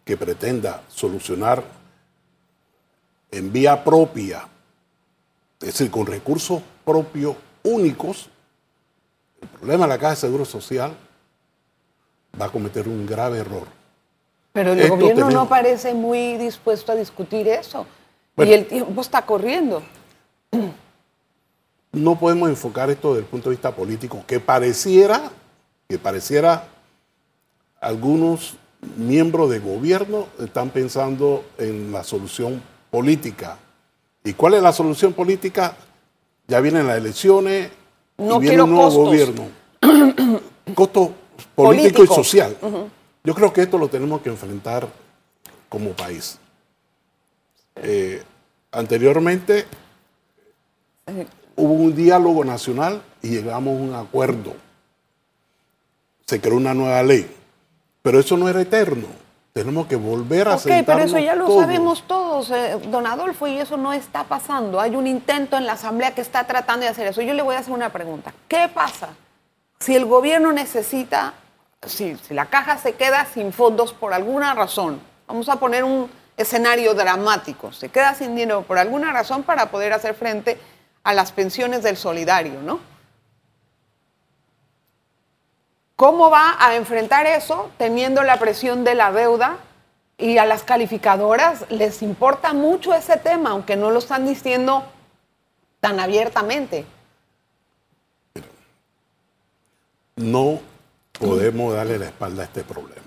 que 0.07 0.17
pretenda 0.17 0.85
solucionar 0.89 1.65
en 3.33 3.53
vía 3.53 3.83
propia, 3.83 4.47
es 5.61 5.67
decir, 5.67 5.91
con 5.91 6.07
recursos 6.07 6.63
propios 6.85 7.35
únicos, 7.65 8.31
el 9.43 9.49
problema 9.49 9.85
de 9.85 9.89
la 9.89 9.99
Caja 9.99 10.11
de 10.11 10.17
Seguro 10.17 10.45
Social 10.45 10.97
va 12.41 12.47
a 12.47 12.51
cometer 12.51 12.87
un 12.87 13.05
grave 13.05 13.39
error. 13.39 13.67
Pero 14.53 14.75
el 14.75 14.79
Esto 14.79 14.97
gobierno 14.97 15.29
no 15.29 15.49
parece 15.49 15.93
muy 15.93 16.37
dispuesto 16.37 16.93
a 16.93 16.95
discutir 16.95 17.49
eso. 17.49 17.85
Bueno. 18.37 18.53
y 18.53 18.55
el 18.55 18.67
tiempo 18.67 19.01
está 19.01 19.27
corriendo. 19.27 19.83
no 21.91 22.17
podemos 22.17 22.49
enfocar 22.49 22.91
esto 22.91 23.09
desde 23.09 23.25
el 23.25 23.29
punto 23.29 23.51
de 23.51 23.57
vista 23.57 23.75
político, 23.75 24.23
que 24.25 24.39
pareciera, 24.39 25.33
que 25.89 25.99
pareciera 25.99 26.69
algunos 27.81 28.57
miembros 28.97 29.51
de 29.51 29.59
gobierno 29.59 30.29
están 30.41 30.71
pensando 30.71 31.45
en 31.59 31.93
la 31.93 32.05
solución 32.05 32.63
política. 32.91 33.59
¿Y 34.25 34.33
cuál 34.35 34.55
es 34.55 34.63
la 34.63 34.73
solución 34.73 35.13
política? 35.13 35.77
Ya 36.49 36.61
vienen 36.61 36.87
las 36.87 36.99
elecciones 36.99 37.71
No 38.19 38.37
y 38.37 38.41
viene 38.41 38.63
un 38.63 38.71
nuevo 38.71 38.85
costos. 38.87 39.05
gobierno. 39.05 40.41
Costo 40.75 41.13
político 41.55 41.99
Político. 41.99 42.05
y 42.05 42.07
social. 42.07 42.57
Yo 43.25 43.35
creo 43.35 43.53
que 43.53 43.63
esto 43.63 43.79
lo 43.79 43.89
tenemos 43.89 44.21
que 44.23 44.29
enfrentar 44.31 44.89
como 45.69 45.91
país. 45.91 46.39
Eh, 47.77 48.23
anteriormente 48.73 49.67
hubo 51.57 51.73
un 51.75 51.95
diálogo 51.95 52.45
nacional 52.45 53.03
y 53.23 53.29
llegamos 53.31 53.79
a 53.79 53.83
un 53.83 53.95
acuerdo. 53.95 54.55
Se 56.27 56.41
creó 56.41 56.57
una 56.57 56.75
nueva 56.75 57.03
ley. 57.03 57.27
Pero 58.07 58.21
eso 58.21 58.37
no 58.37 58.49
era 58.49 58.61
eterno. 58.61 59.09
Tenemos 59.53 59.89
que 59.89 59.97
volver 59.97 60.47
a 60.47 60.55
Ok, 60.55 60.69
pero 60.87 61.01
eso 61.01 61.19
ya 61.19 61.35
lo 61.35 61.47
todos. 61.47 61.61
sabemos 61.63 62.05
todos, 62.07 62.51
eh, 62.53 62.79
don 62.87 63.05
Adolfo, 63.05 63.49
y 63.49 63.59
eso 63.59 63.77
no 63.77 63.93
está 63.93 64.23
pasando. 64.23 64.81
Hay 64.81 64.95
un 64.95 65.09
intento 65.09 65.57
en 65.57 65.67
la 65.67 65.73
Asamblea 65.73 66.15
que 66.15 66.21
está 66.21 66.45
tratando 66.45 66.85
de 66.85 66.91
hacer 66.91 67.09
eso. 67.09 67.21
Yo 67.21 67.35
le 67.35 67.43
voy 67.43 67.57
a 67.57 67.59
hacer 67.59 67.73
una 67.73 67.91
pregunta. 67.91 68.33
¿Qué 68.47 68.71
pasa 68.73 69.09
si 69.81 69.97
el 69.97 70.05
gobierno 70.05 70.53
necesita, 70.53 71.35
si, 71.85 72.17
si 72.19 72.33
la 72.33 72.47
caja 72.47 72.79
se 72.79 72.93
queda 72.93 73.27
sin 73.27 73.53
fondos 73.53 73.93
por 73.93 74.15
alguna 74.15 74.55
razón? 74.55 75.01
Vamos 75.27 75.49
a 75.49 75.57
poner 75.57 75.83
un 75.83 76.09
escenario 76.37 76.95
dramático. 76.95 77.73
Se 77.73 77.89
queda 77.89 78.15
sin 78.15 78.37
dinero 78.37 78.63
por 78.63 78.79
alguna 78.79 79.13
razón 79.13 79.43
para 79.43 79.73
poder 79.73 79.93
hacer 79.93 80.15
frente 80.15 80.61
a 81.03 81.13
las 81.13 81.33
pensiones 81.33 81.83
del 81.83 81.97
solidario, 81.97 82.63
¿no? 82.63 82.79
¿Cómo 85.97 86.31
va 86.31 86.57
a 86.59 86.77
enfrentar 86.77 87.27
eso 87.27 87.71
teniendo 87.79 88.23
la 88.23 88.39
presión 88.39 88.85
de 88.85 88.95
la 88.95 89.11
deuda? 89.13 89.59
Y 90.19 90.39
a 90.39 90.47
las 90.47 90.63
calificadoras 90.63 91.65
les 91.71 92.03
importa 92.03 92.53
mucho 92.53 92.95
ese 92.95 93.17
tema, 93.17 93.51
aunque 93.51 93.77
no 93.77 93.91
lo 93.91 93.99
están 93.99 94.27
diciendo 94.27 94.85
tan 95.81 96.01
abiertamente. 96.01 96.87
No 100.17 100.61
podemos 101.19 101.75
darle 101.75 101.99
la 101.99 102.07
espalda 102.07 102.43
a 102.43 102.45
este 102.47 102.63
problema. 102.63 103.03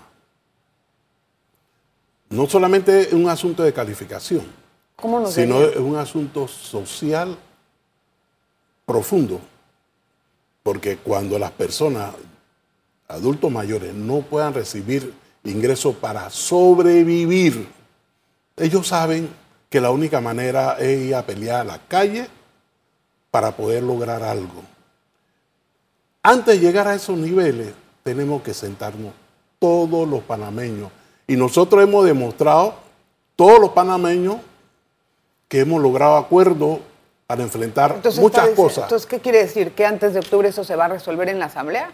No 2.29 2.47
solamente 2.47 3.01
es 3.01 3.13
un 3.13 3.27
asunto 3.27 3.63
de 3.63 3.73
calificación, 3.73 4.45
¿Cómo 4.95 5.19
nos 5.19 5.33
sino 5.33 5.61
es 5.61 5.77
un 5.77 5.95
asunto 5.95 6.47
social 6.47 7.37
profundo. 8.85 9.39
Porque 10.61 10.97
cuando 10.97 11.39
las 11.39 11.51
personas, 11.51 12.13
adultos 13.09 13.51
mayores, 13.51 13.93
no 13.93 14.21
puedan 14.21 14.53
recibir 14.53 15.13
ingresos 15.43 15.95
para 15.95 16.29
sobrevivir, 16.29 17.67
ellos 18.55 18.87
saben 18.87 19.29
que 19.69 19.81
la 19.81 19.91
única 19.91 20.21
manera 20.21 20.77
es 20.79 21.07
ir 21.07 21.15
a 21.15 21.25
pelear 21.25 21.61
a 21.61 21.63
la 21.63 21.79
calle 21.79 22.27
para 23.31 23.51
poder 23.51 23.83
lograr 23.83 24.23
algo. 24.23 24.63
Antes 26.21 26.59
de 26.59 26.65
llegar 26.65 26.87
a 26.87 26.95
esos 26.95 27.17
niveles, 27.17 27.73
tenemos 28.03 28.41
que 28.41 28.53
sentarnos 28.53 29.13
todos 29.59 30.07
los 30.07 30.21
panameños. 30.23 30.91
Y 31.27 31.35
nosotros 31.35 31.83
hemos 31.83 32.05
demostrado, 32.05 32.75
todos 33.35 33.59
los 33.59 33.69
panameños, 33.69 34.37
que 35.47 35.61
hemos 35.61 35.81
logrado 35.81 36.17
acuerdos 36.17 36.79
para 37.25 37.43
enfrentar 37.43 37.93
Entonces, 37.95 38.19
muchas 38.19 38.49
cosas. 38.49 38.83
Entonces, 38.83 39.07
¿qué 39.07 39.19
quiere 39.19 39.39
decir? 39.39 39.71
¿Que 39.71 39.85
antes 39.85 40.13
de 40.13 40.19
octubre 40.19 40.49
eso 40.49 40.63
se 40.63 40.75
va 40.75 40.85
a 40.85 40.89
resolver 40.89 41.29
en 41.29 41.39
la 41.39 41.45
Asamblea? 41.45 41.91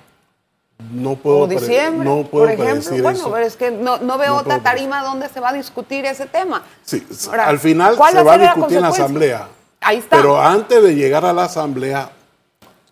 No 0.91 1.15
puedo, 1.15 1.39
¿O 1.39 1.47
diciembre? 1.47 2.07
no 2.07 2.23
puedo 2.23 2.45
por 2.45 2.51
ejemplo. 2.53 2.91
bueno, 3.01 3.17
eso. 3.19 3.31
pero 3.31 3.45
es 3.45 3.55
que 3.55 3.71
no, 3.71 3.97
no 3.97 4.17
veo 4.17 4.33
No 4.33 4.39
otra 4.39 4.59
tarima 4.59 5.03
donde 5.03 5.29
se 5.29 5.39
va 5.39 5.49
a 5.49 5.53
discutir 5.53 6.05
ese 6.05 6.25
tema. 6.25 6.63
Sí, 6.83 7.05
Ahora, 7.29 7.47
al 7.47 7.59
final 7.59 7.95
¿cuál 7.95 8.13
se 8.13 8.23
va 8.23 8.33
a 8.33 8.37
discutir 8.37 8.77
en 8.77 8.83
la? 8.83 8.89
Asamblea. 8.89 9.47
Ahí 9.81 9.97
está. 9.97 10.17
Pero 10.17 10.39
antes 10.39 10.83
de 10.83 10.95
llegar 10.95 11.23
a 11.25 11.31
la 11.33 11.45
Asamblea, 11.45 12.09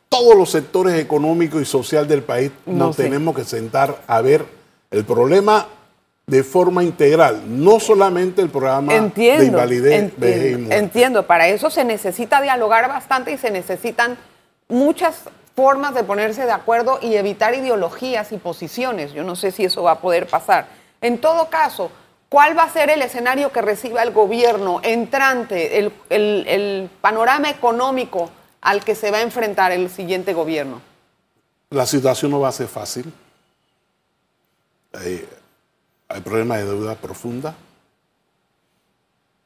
todos 0.09 0.35
los 0.35 0.49
sectores 0.49 0.99
económicos 0.99 1.61
y 1.61 1.65
social 1.65 2.07
del 2.07 2.23
país 2.23 2.51
No 2.65 2.87
nos 2.87 2.95
sé. 2.95 3.03
tenemos 3.03 3.35
que 3.35 3.43
sentar 3.43 3.99
a 4.07 4.21
ver 4.21 4.45
el 4.91 5.03
problema 5.03 5.67
de 6.25 6.41
forma 6.43 6.83
integral, 6.85 7.41
no 7.47 7.81
solamente 7.81 8.41
el 8.41 8.49
programa 8.49 8.93
de 8.93 8.99
Entiendo, 8.99 9.43
invalidez, 9.43 10.13
vejez 10.17 10.21
y 10.21 10.45
entiendo, 10.45 10.59
muerte. 10.59 10.77
entiendo. 10.77 11.23
Para 11.27 11.47
eso 11.49 11.69
se 11.69 11.83
necesita 11.83 12.41
dialogar 12.41 12.87
bastante 12.87 13.33
y 13.33 13.37
se 13.37 13.51
necesitan 13.51 14.17
muchas 14.69 15.15
formas 15.55 15.93
de 15.93 16.03
ponerse 16.03 16.45
de 16.45 16.51
acuerdo 16.51 16.99
y 17.01 17.15
evitar 17.15 17.53
ideologías 17.53 18.31
y 18.31 18.37
posiciones. 18.37 19.13
Yo 19.13 19.23
no 19.23 19.35
sé 19.35 19.51
si 19.51 19.65
eso 19.65 19.83
va 19.83 19.91
a 19.91 20.01
poder 20.01 20.27
pasar. 20.27 20.67
En 21.01 21.19
todo 21.19 21.49
caso, 21.49 21.91
¿cuál 22.29 22.57
va 22.57 22.63
a 22.63 22.69
ser 22.69 22.89
el 22.89 23.01
escenario 23.01 23.51
que 23.51 23.61
reciba 23.61 24.01
el 24.01 24.11
gobierno 24.11 24.79
entrante, 24.83 25.77
el, 26.09 26.89
panorama 27.01 27.49
económico 27.49 28.29
al 28.61 28.83
que 28.83 28.95
se 28.95 29.11
va 29.11 29.17
a 29.17 29.21
enfrentar 29.21 29.71
el 29.71 29.89
siguiente 29.89 30.33
gobierno? 30.33 30.81
La 31.69 31.85
situación 31.85 32.31
no 32.31 32.39
va 32.39 32.49
a 32.49 32.53
ser 32.53 32.67
fácil. 32.67 33.11
Hay, 34.93 35.27
hay 36.07 36.21
problemas 36.21 36.59
de 36.59 36.65
deuda 36.65 36.95
profunda 36.95 37.55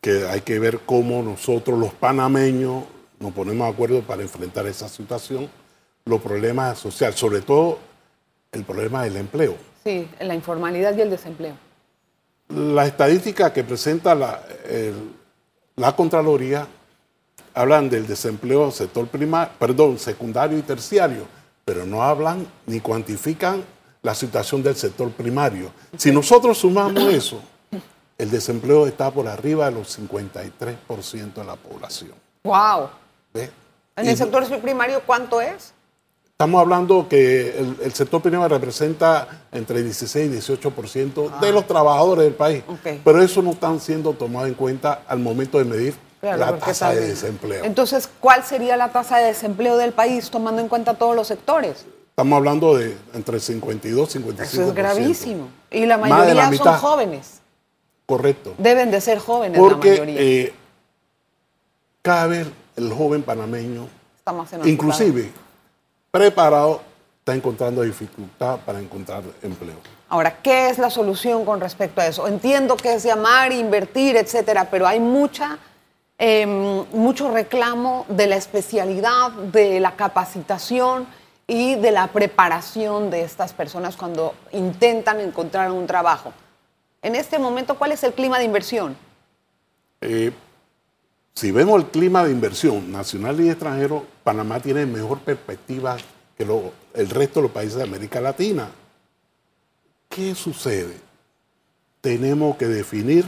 que 0.02 0.28
hay 0.28 0.42
que 0.42 0.60
ver 0.60 0.82
cómo 0.82 1.24
nosotros 1.24 1.80
los 1.80 1.94
panameños 1.94 2.84
nos 3.20 3.34
ponemos 3.34 3.68
de 3.68 3.74
acuerdo 3.74 4.02
para 4.02 4.22
enfrentar 4.22 4.68
esa 4.68 4.88
situación, 4.88 5.50
los 6.08 6.22
problemas 6.22 6.78
sociales, 6.80 7.20
sobre 7.20 7.42
todo 7.42 7.80
el 8.52 8.64
problema 8.64 9.04
del 9.04 9.18
empleo. 9.18 9.56
Sí, 9.84 10.08
la 10.20 10.34
informalidad 10.36 10.96
y 10.98 11.02
el 11.02 11.10
desempleo. 11.10 11.54
La 12.50 12.86
estadística 12.86 13.52
que 13.54 13.64
presenta 13.64 14.16
la, 14.16 14.42
el- 14.70 15.12
la 15.76 15.96
Contraloría 15.96 16.66
hablan 17.54 17.90
del 17.90 18.08
desempleo 18.08 18.72
sector 18.72 19.08
primario, 19.08 19.54
perdón, 19.60 20.00
secundario 20.00 20.58
y 20.58 20.62
terciario, 20.62 21.26
pero 21.66 21.86
no 21.86 22.02
hablan 22.04 22.48
ni 22.66 22.80
cuantifican 22.80 23.64
la 24.02 24.16
situación 24.16 24.64
del 24.64 24.76
sector 24.76 25.12
primario. 25.12 25.72
Si 25.98 26.12
nosotros 26.12 26.58
sumamos 26.60 27.04
eso, 27.14 27.42
el 28.18 28.30
desempleo 28.32 28.88
está 28.88 29.12
por 29.12 29.28
arriba 29.28 29.66
de 29.70 29.74
los 29.74 30.00
53% 30.00 31.34
de 31.34 31.44
la 31.44 31.56
población. 31.56 32.14
¡Wow! 32.44 32.90
En 33.34 34.06
Y 34.06 34.10
el 34.10 34.18
sector 34.18 34.46
primario, 34.62 35.02
¿cuánto 35.06 35.42
es? 35.42 35.74
Estamos 36.40 36.62
hablando 36.62 37.08
que 37.10 37.58
el, 37.58 37.78
el 37.82 37.94
sector 37.96 38.22
privado 38.22 38.48
representa 38.48 39.28
entre 39.52 39.82
16 39.82 40.32
y 40.32 40.54
18% 40.54 41.40
de 41.40 41.52
los 41.52 41.66
trabajadores 41.66 42.26
del 42.26 42.36
país. 42.36 42.64
Pero 43.04 43.24
eso 43.24 43.42
no 43.42 43.50
están 43.50 43.80
siendo 43.80 44.14
tomado 44.14 44.46
en 44.46 44.54
cuenta 44.54 45.02
al 45.08 45.18
momento 45.18 45.58
de 45.58 45.66
medir 45.66 45.96
Claro, 46.22 46.38
la 46.38 46.60
tasa 46.60 46.92
de 46.94 47.08
desempleo. 47.08 47.64
Entonces, 47.64 48.08
¿cuál 48.20 48.44
sería 48.44 48.78
la 48.78 48.90
tasa 48.90 49.18
de 49.18 49.26
desempleo 49.26 49.78
del 49.78 49.94
país 49.94 50.30
tomando 50.30 50.62
en 50.62 50.68
cuenta 50.68 50.94
todos 50.94 51.16
los 51.16 51.28
sectores? 51.28 51.88
Estamos 52.12 52.38
hablando 52.38 52.78
de 52.78 52.96
entre 53.16 53.40
52 53.40 54.16
y 54.16 54.20
55%. 54.20 54.42
Eso 54.44 54.62
es 54.68 54.76
gravísimo. 54.76 55.48
Y 55.72 55.88
la 55.88 55.98
la 55.98 55.98
mayoría 55.98 56.44
son 56.44 56.52
mitad. 56.52 56.80
jóvenes. 56.80 57.42
Correcto. 58.06 58.54
Deben 58.60 58.92
de 58.92 59.02
ser 59.02 59.18
jóvenes 59.18 59.60
la 59.60 59.68
Porque 59.68 59.90
mayoría. 59.90 60.22
eh, 60.22 60.54
cada 62.04 62.28
vez 62.28 62.48
el 62.76 62.94
joven 62.94 63.24
panameño, 63.24 63.88
Está 64.20 64.34
más 64.34 64.50
inclusive 64.66 65.32
preparado, 66.18 66.82
está 67.20 67.36
encontrando 67.36 67.84
dificultad 67.84 68.58
para 68.66 68.80
encontrar 68.80 69.22
empleo. 69.44 69.76
Ahora, 70.10 70.42
¿qué 70.42 70.70
es 70.70 70.80
la 70.80 70.90
solución 70.90 71.46
con 71.46 71.60
respecto 71.62 72.02
a 72.02 72.08
eso? 72.08 72.28
Entiendo 72.28 72.76
que 72.76 72.96
es 72.96 73.04
llamar, 73.04 73.52
invertir, 73.52 74.16
etcétera, 74.18 74.68
pero 74.72 74.88
hay 74.88 75.00
mucha, 75.00 75.60
eh, 76.18 76.46
mucho 76.92 77.30
reclamo 77.32 78.06
de 78.10 78.26
la 78.26 78.36
especialidad, 78.36 79.32
de 79.32 79.80
la 79.80 79.96
capacitación 79.96 81.06
y 81.46 81.76
de 81.76 81.92
la 81.92 82.08
preparación 82.08 83.12
de 83.12 83.22
estas 83.22 83.54
personas 83.54 83.96
cuando 83.96 84.34
intentan 84.54 85.20
encontrar 85.20 85.72
un 85.72 85.86
trabajo. 85.86 86.34
En 87.04 87.16
este 87.16 87.38
momento, 87.38 87.78
¿cuál 87.78 87.92
es 87.92 88.04
el 88.04 88.14
clima 88.14 88.40
de 88.40 88.46
inversión? 88.46 88.98
Eh, 90.02 90.32
si 91.38 91.52
vemos 91.52 91.80
el 91.80 91.86
clima 91.90 92.24
de 92.26 92.32
inversión 92.32 92.92
nacional 92.92 93.40
y 93.40 93.48
extranjero, 93.50 94.04
Panamá 94.24 94.60
tiene 94.60 94.88
mejor 94.88 95.20
perspectiva 95.20 95.96
que 96.36 96.44
lo- 96.44 96.72
el 96.96 97.08
resto 97.12 97.40
de 97.40 97.44
los 97.44 97.52
países 97.52 97.76
de 97.78 97.84
América 97.84 98.20
Latina. 98.20 98.68
¿Qué 100.10 100.34
sucede? 100.34 100.96
Tenemos 102.02 102.58
que 102.58 102.66
definir 102.66 103.24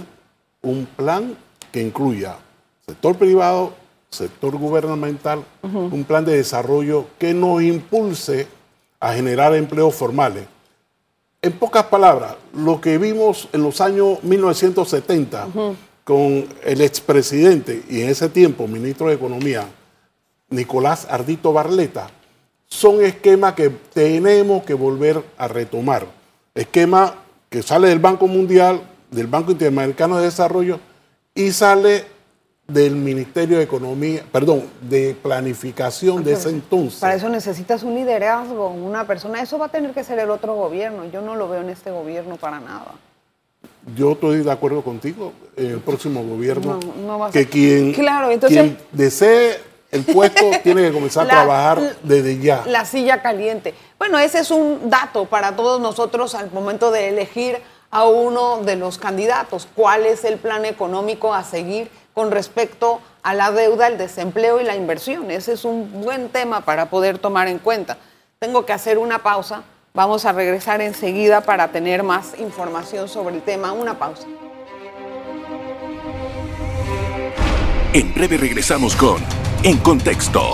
un 0.64 0.88
plan 0.88 1.38
que 1.72 1.84
incluya 1.84 2.38
sector 2.88 3.16
privado, 3.16 3.74
sector 4.10 4.56
gubernamental, 4.58 5.44
un 5.62 6.04
plan 6.04 6.26
de 6.26 6.36
desarrollo 6.38 7.06
que 7.20 7.36
nos 7.36 7.62
impulse 7.62 8.48
a 9.00 9.14
generar 9.14 9.54
empleos 9.56 9.94
formales. 9.94 10.48
En 11.44 11.52
pocas 11.60 11.84
palabras, 11.86 12.36
lo 12.56 12.82
que 12.82 12.98
vimos 12.98 13.48
en 13.54 13.62
los 13.62 13.80
años 13.82 14.24
1970 14.24 15.48
con 16.10 16.48
el 16.64 16.82
expresidente 16.82 17.84
y 17.88 18.02
en 18.02 18.10
ese 18.10 18.30
tiempo 18.30 18.68
ministro 18.68 19.10
de 19.10 19.14
Economía, 19.14 19.68
Nicolás 20.50 21.06
Ardito 21.08 21.54
Barleta, 21.54 22.10
son 22.66 23.04
esquemas 23.04 23.54
que 23.54 23.70
tenemos 23.70 24.64
que 24.64 24.74
volver 24.74 25.24
a 25.38 25.48
retomar. 25.48 26.08
Esquema 26.56 27.14
que 27.48 27.62
sale 27.62 27.90
del 27.90 28.00
Banco 28.00 28.26
Mundial, 28.26 28.82
del 29.12 29.28
Banco 29.28 29.52
Interamericano 29.52 30.18
de 30.18 30.24
Desarrollo 30.24 30.80
y 31.36 31.52
sale 31.52 32.06
del 32.68 32.96
Ministerio 32.96 33.60
de 33.60 33.66
Economía, 33.66 34.26
perdón, 34.32 34.64
de 34.82 35.16
planificación 35.22 36.24
de 36.24 36.34
ese 36.34 36.50
entonces. 36.50 37.02
Para 37.02 37.14
eso 37.14 37.30
necesitas 37.30 37.84
un 37.84 37.94
liderazgo, 37.94 38.70
una 38.70 39.06
persona. 39.06 39.44
Eso 39.44 39.60
va 39.60 39.68
a 39.68 39.70
tener 39.70 39.94
que 39.94 40.04
ser 40.04 40.18
el 40.18 40.32
otro 40.32 40.56
gobierno. 40.56 41.06
Yo 41.06 41.22
no 41.22 41.36
lo 41.36 41.48
veo 41.48 41.62
en 41.62 41.70
este 41.70 41.92
gobierno 41.92 42.38
para 42.38 42.60
nada. 42.60 42.96
Yo 43.96 44.12
estoy 44.14 44.44
de 44.44 44.52
acuerdo 44.52 44.82
contigo. 44.84 45.34
En 45.56 45.68
el 45.72 45.80
próximo 45.80 46.24
gobierno, 46.24 46.80
No, 46.82 46.94
no 47.08 47.20
va 47.20 47.28
a 47.28 47.32
que 47.32 47.40
ser. 47.40 47.50
quien, 47.50 47.94
Claro, 47.94 48.32
entonces- 48.32 48.60
quien 48.60 48.78
desee 48.92 49.60
el 49.92 50.04
puesto 50.04 50.46
tiene 50.64 50.82
que 50.84 50.92
comenzar 50.94 51.26
La- 51.26 51.34
a 51.34 51.36
trabajar 51.38 51.96
desde 52.04 52.40
ya. 52.40 52.64
La 52.68 52.86
silla 52.86 53.22
caliente. 53.22 53.74
Bueno, 53.98 54.20
ese 54.20 54.40
es 54.40 54.52
un 54.52 54.90
dato 54.90 55.26
para 55.26 55.56
todos 55.56 55.82
nosotros 55.82 56.36
al 56.36 56.52
momento 56.52 56.92
de 56.92 57.10
elegir 57.10 57.58
a 57.92 58.06
uno 58.06 58.58
de 58.64 58.76
los 58.76 58.98
candidatos. 59.00 59.68
¿Cuál 59.76 60.06
es 60.06 60.24
el 60.24 60.38
plan 60.38 60.64
económico 60.66 61.34
a 61.34 61.44
seguir 61.44 61.90
con 62.14 62.32
respecto 62.32 63.00
a 63.24 63.34
la 63.34 63.52
deuda, 63.52 63.88
el 63.88 63.98
desempleo 63.98 64.62
y 64.62 64.64
la 64.64 64.76
inversión? 64.76 65.32
Ese 65.32 65.54
es 65.54 65.66
un 65.66 66.02
buen 66.04 66.30
tema 66.30 66.62
para 66.62 66.90
poder 66.90 67.18
tomar 67.18 67.48
en 67.48 67.58
cuenta. 67.60 67.98
Tengo 68.38 68.66
que 68.66 68.74
hacer 68.74 68.98
una 69.00 69.24
pausa. 69.24 69.64
Vamos 70.00 70.24
a 70.24 70.32
regresar 70.32 70.80
enseguida 70.80 71.42
para 71.42 71.74
tener 71.74 72.04
más 72.04 72.40
información 72.40 73.10
sobre 73.10 73.36
el 73.36 73.42
tema. 73.42 73.74
Una 73.74 74.00
pausa. 74.00 74.26
En 77.92 78.14
breve 78.14 78.38
regresamos 78.38 78.96
con 78.96 79.22
En 79.62 79.78
Contexto. 79.80 80.54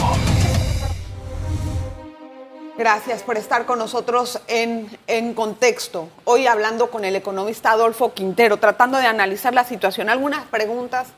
Gracias 2.76 3.22
por 3.22 3.38
estar 3.38 3.68
con 3.68 3.78
nosotros 3.78 4.42
en, 4.48 4.90
en 5.06 5.36
Contexto. 5.36 6.10
Hoy 6.24 6.48
hablando 6.48 6.90
con 6.90 7.06
el 7.06 7.16
economista 7.16 7.70
Adolfo 7.70 8.16
Quintero, 8.16 8.58
tratando 8.58 8.98
de 8.98 9.06
analizar 9.06 9.54
la 9.54 9.64
situación. 9.64 10.10
Algunas 10.10 10.44
preguntas 10.46 11.10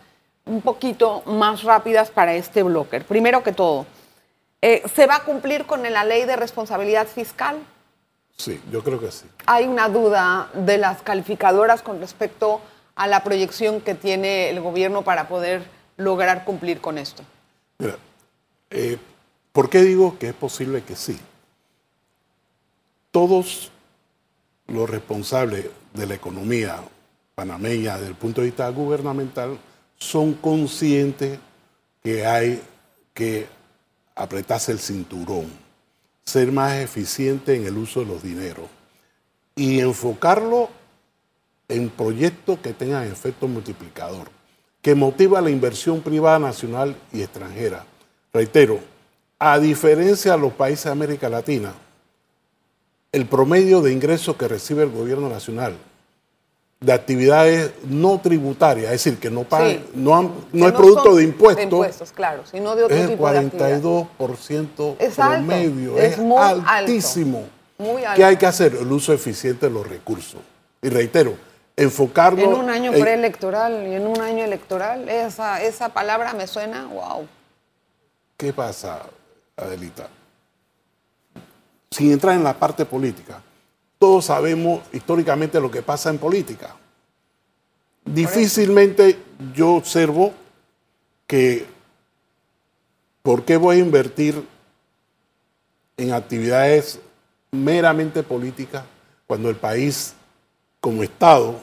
un 0.46 0.60
poquito 0.60 1.24
más 1.28 1.64
rápidas 1.64 2.12
para 2.12 2.34
este 2.34 2.62
bloque. 2.62 3.00
Primero 3.00 3.42
que 3.42 3.54
todo, 3.54 3.86
eh, 4.62 4.84
¿se 4.94 5.08
va 5.08 5.16
a 5.16 5.24
cumplir 5.24 5.66
con 5.66 5.82
la 5.90 6.04
ley 6.04 6.26
de 6.26 6.36
responsabilidad 6.36 7.08
fiscal? 7.08 7.56
Sí, 8.38 8.62
yo 8.72 8.84
creo 8.84 9.00
que 9.00 9.12
sí. 9.12 9.26
Hay 9.48 9.66
una 9.66 9.90
duda 9.90 10.50
de 10.54 10.78
las 10.78 11.02
calificadoras 11.02 11.82
con 11.82 12.00
respecto 12.00 12.62
a 12.96 13.08
la 13.08 13.24
proyección 13.24 13.82
que 13.82 13.96
tiene 13.96 14.50
el 14.50 14.62
gobierno 14.62 15.04
para 15.04 15.28
poder 15.28 15.64
lograr 15.98 16.46
cumplir 16.46 16.80
con 16.80 16.98
esto. 16.98 17.24
Mira, 17.80 17.98
eh, 18.70 18.98
¿por 19.52 19.70
qué 19.70 19.82
digo 19.82 20.18
que 20.20 20.30
es 20.30 20.34
posible 20.34 20.84
que 20.84 20.96
sí? 20.96 21.18
Todos 23.12 23.72
los 24.68 24.90
responsables 24.90 25.66
de 25.94 26.06
la 26.06 26.14
economía 26.14 26.78
panameña 27.36 27.96
desde 27.96 28.10
el 28.10 28.16
punto 28.16 28.42
de 28.42 28.48
vista 28.48 28.70
gubernamental 28.70 29.58
son 29.98 30.34
conscientes 30.34 31.40
que 32.04 32.26
hay 32.26 32.62
que 33.14 33.48
apretarse 34.16 34.72
el 34.72 34.80
cinturón, 34.80 35.48
ser 36.28 36.52
más 36.52 36.74
eficiente 36.74 37.56
en 37.56 37.66
el 37.66 37.78
uso 37.78 38.02
de 38.02 38.08
los 38.08 38.22
dineros 38.22 38.68
y 39.56 39.80
enfocarlo 39.80 40.68
en 41.70 41.90
proyectos 41.90 42.60
que 42.60 42.74
tengan 42.74 43.08
efecto 43.08 43.48
multiplicador, 43.48 44.28
que 44.82 44.94
motiva 44.94 45.40
la 45.40 45.50
inversión 45.50 46.02
privada 46.02 46.38
nacional 46.38 46.98
y 47.14 47.22
extranjera. 47.22 47.86
Reitero, 48.34 48.82
a 49.40 49.58
diferencia 49.58 50.34
de 50.34 50.40
los 50.40 50.52
países 50.52 50.84
de 50.86 50.92
América 50.92 51.30
Latina, 51.30 51.74
el 53.14 53.26
promedio 53.26 53.82
de 53.82 53.94
ingresos 53.94 54.36
que 54.36 54.50
recibe 54.50 54.84
el 54.84 54.90
gobierno 54.90 55.30
nacional 55.30 55.78
de 56.80 56.94
actividades 56.94 57.72
no 57.88 58.20
tributarias, 58.22 58.86
es 58.92 59.04
decir, 59.04 59.20
que 59.20 59.32
no, 59.32 59.44
pagan, 59.44 59.70
Sí. 59.72 59.86
no, 59.96 60.16
han- 60.16 60.32
no 60.54 60.68
es 60.68 60.74
producto 60.74 61.16
de 61.16 61.24
impuestos, 61.24 61.64
impuestos, 61.64 62.12
claro, 62.12 62.44
sino 62.46 62.76
de 62.76 62.84
otro 62.84 62.96
es 62.96 63.02
el 63.04 63.10
tipo 63.10 63.30
de 63.32 63.38
actividad. 63.40 63.82
42% 63.82 64.96
Es 65.00 65.18
alto, 65.18 65.48
promedio, 65.48 65.98
es 65.98 66.14
es, 66.14 66.18
muy 66.20 66.38
alto, 66.38 66.64
altísimo. 66.68 67.46
muy 67.80 68.04
alto. 68.04 68.16
¿Qué 68.18 68.24
hay 68.26 68.38
que 68.38 68.46
hacer? 68.46 68.76
El 68.76 68.92
uso 68.92 69.12
eficiente 69.12 69.66
de 69.68 69.72
los 69.74 69.88
recursos. 69.88 70.40
Y 70.82 70.90
reitero, 70.90 71.34
enfocarlo 71.76 72.42
En 72.44 72.54
un 72.54 72.70
año 72.70 72.94
en- 72.94 73.02
preelectoral 73.02 73.88
y 73.88 73.96
en 73.96 74.06
un 74.06 74.22
año 74.22 74.44
electoral, 74.44 75.10
esa, 75.10 75.62
esa 75.64 75.90
palabra 75.90 76.34
me 76.34 76.46
suena, 76.46 76.86
wow. 76.86 77.28
¿Qué 78.38 78.54
pasa, 78.54 79.02
Adelita? 79.56 80.08
Sin 81.90 82.12
entrar 82.12 82.36
en 82.36 82.44
la 82.44 82.54
parte 82.54 82.86
política, 82.86 83.42
todos 84.00 84.26
sabemos 84.26 84.82
históricamente 84.94 85.60
lo 85.60 85.72
que 85.72 85.82
pasa 85.82 86.10
en 86.10 86.18
política. 86.18 86.76
Difícilmente 88.06 89.18
yo 89.54 89.76
observo 89.76 90.34
que 91.26 91.66
¿por 93.22 93.44
qué 93.44 93.58
voy 93.58 93.78
a 93.78 93.80
invertir 93.80 94.48
en 95.98 96.14
actividades 96.14 97.00
meramente 97.52 98.24
políticas 98.24 98.84
cuando 99.26 99.50
el 99.50 99.56
país 99.56 100.14
como 100.80 101.04
Estado 101.04 101.60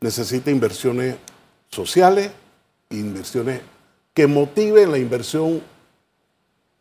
necesita 0.00 0.50
inversiones 0.50 1.16
sociales, 1.68 2.30
inversiones 2.90 3.60
que 4.14 4.26
motiven 4.26 4.90
la 4.90 4.98
inversión 4.98 5.62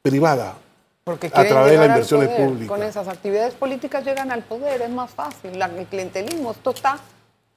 privada 0.01 0.57
Porque 1.03 1.27
a 1.27 1.31
través 1.47 1.71
de 1.71 1.77
las 1.77 1.87
inversiones 1.87 2.29
poder. 2.29 2.45
públicas. 2.47 2.67
Con 2.67 2.83
esas 2.83 3.07
actividades 3.07 3.53
políticas 3.55 4.05
llegan 4.05 4.31
al 4.31 4.43
poder, 4.43 4.81
es 4.81 4.89
más 4.89 5.09
fácil. 5.09 5.57
La- 5.57 5.65
el 5.65 5.85
clientelismo, 5.87 6.51
esto 6.51 6.71
está 6.71 6.99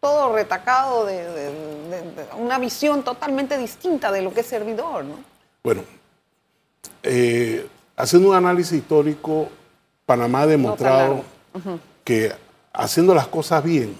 todo 0.00 0.34
retacado 0.34 1.04
de, 1.06 1.16
de- 1.30 1.52
de- 1.90 2.02
de 2.12 2.26
una 2.38 2.58
visión 2.58 3.02
totalmente 3.02 3.56
distinta 3.58 4.10
de 4.12 4.22
lo 4.22 4.32
que 4.32 4.40
es 4.40 4.46
servidor, 4.46 5.04
¿no? 5.04 5.16
Bueno, 5.62 5.82
eh, 7.02 7.66
haciendo 7.96 8.30
un 8.30 8.34
análisis 8.36 8.72
histórico, 8.78 9.48
Panamá 10.06 10.42
ha 10.42 10.46
demostrado 10.46 11.22
que 12.02 12.32
haciendo 12.72 13.14
las 13.14 13.26
cosas 13.28 13.62
bien, 13.64 13.96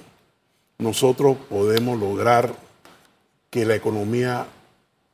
nosotros 0.79 1.37
podemos 1.49 1.99
lograr 1.99 2.51
que 3.49 3.65
la 3.65 3.75
economía 3.75 4.47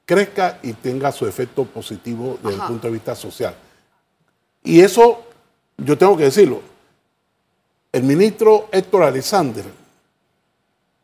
crezca 0.06 0.58
y 0.62 0.72
tenga 0.72 1.12
su 1.12 1.26
efecto 1.26 1.64
positivo 1.64 2.38
desde 2.42 2.56
Ajá. 2.56 2.64
el 2.64 2.68
punto 2.72 2.86
de 2.88 2.92
vista 2.94 3.14
social. 3.14 3.54
Y 4.62 4.80
eso 4.80 5.24
yo 5.76 5.96
tengo 5.96 6.16
que 6.16 6.24
decirlo, 6.24 6.60
el 7.92 8.02
ministro 8.02 8.68
Héctor 8.70 9.04
Alexander 9.04 9.64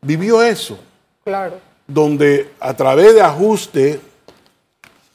vivió 0.01 0.41
eso. 0.41 0.77
Claro. 1.23 1.59
Donde 1.87 2.51
a 2.59 2.73
través 2.73 3.15
de 3.15 3.21
ajuste, 3.21 3.99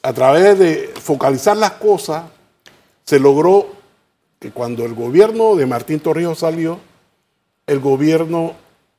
a 0.01 0.13
través 0.13 0.59
de 0.59 0.93
focalizar 1.01 1.55
las 1.57 1.71
cosas, 1.73 2.25
se 3.03 3.19
logró 3.19 3.67
que 4.39 4.51
cuando 4.51 4.85
el 4.85 4.93
gobierno 4.93 5.55
de 5.55 5.65
Martín 5.65 5.99
Torrijos 5.99 6.39
salió, 6.39 6.79
el 7.65 7.79
gobierno 7.79 8.53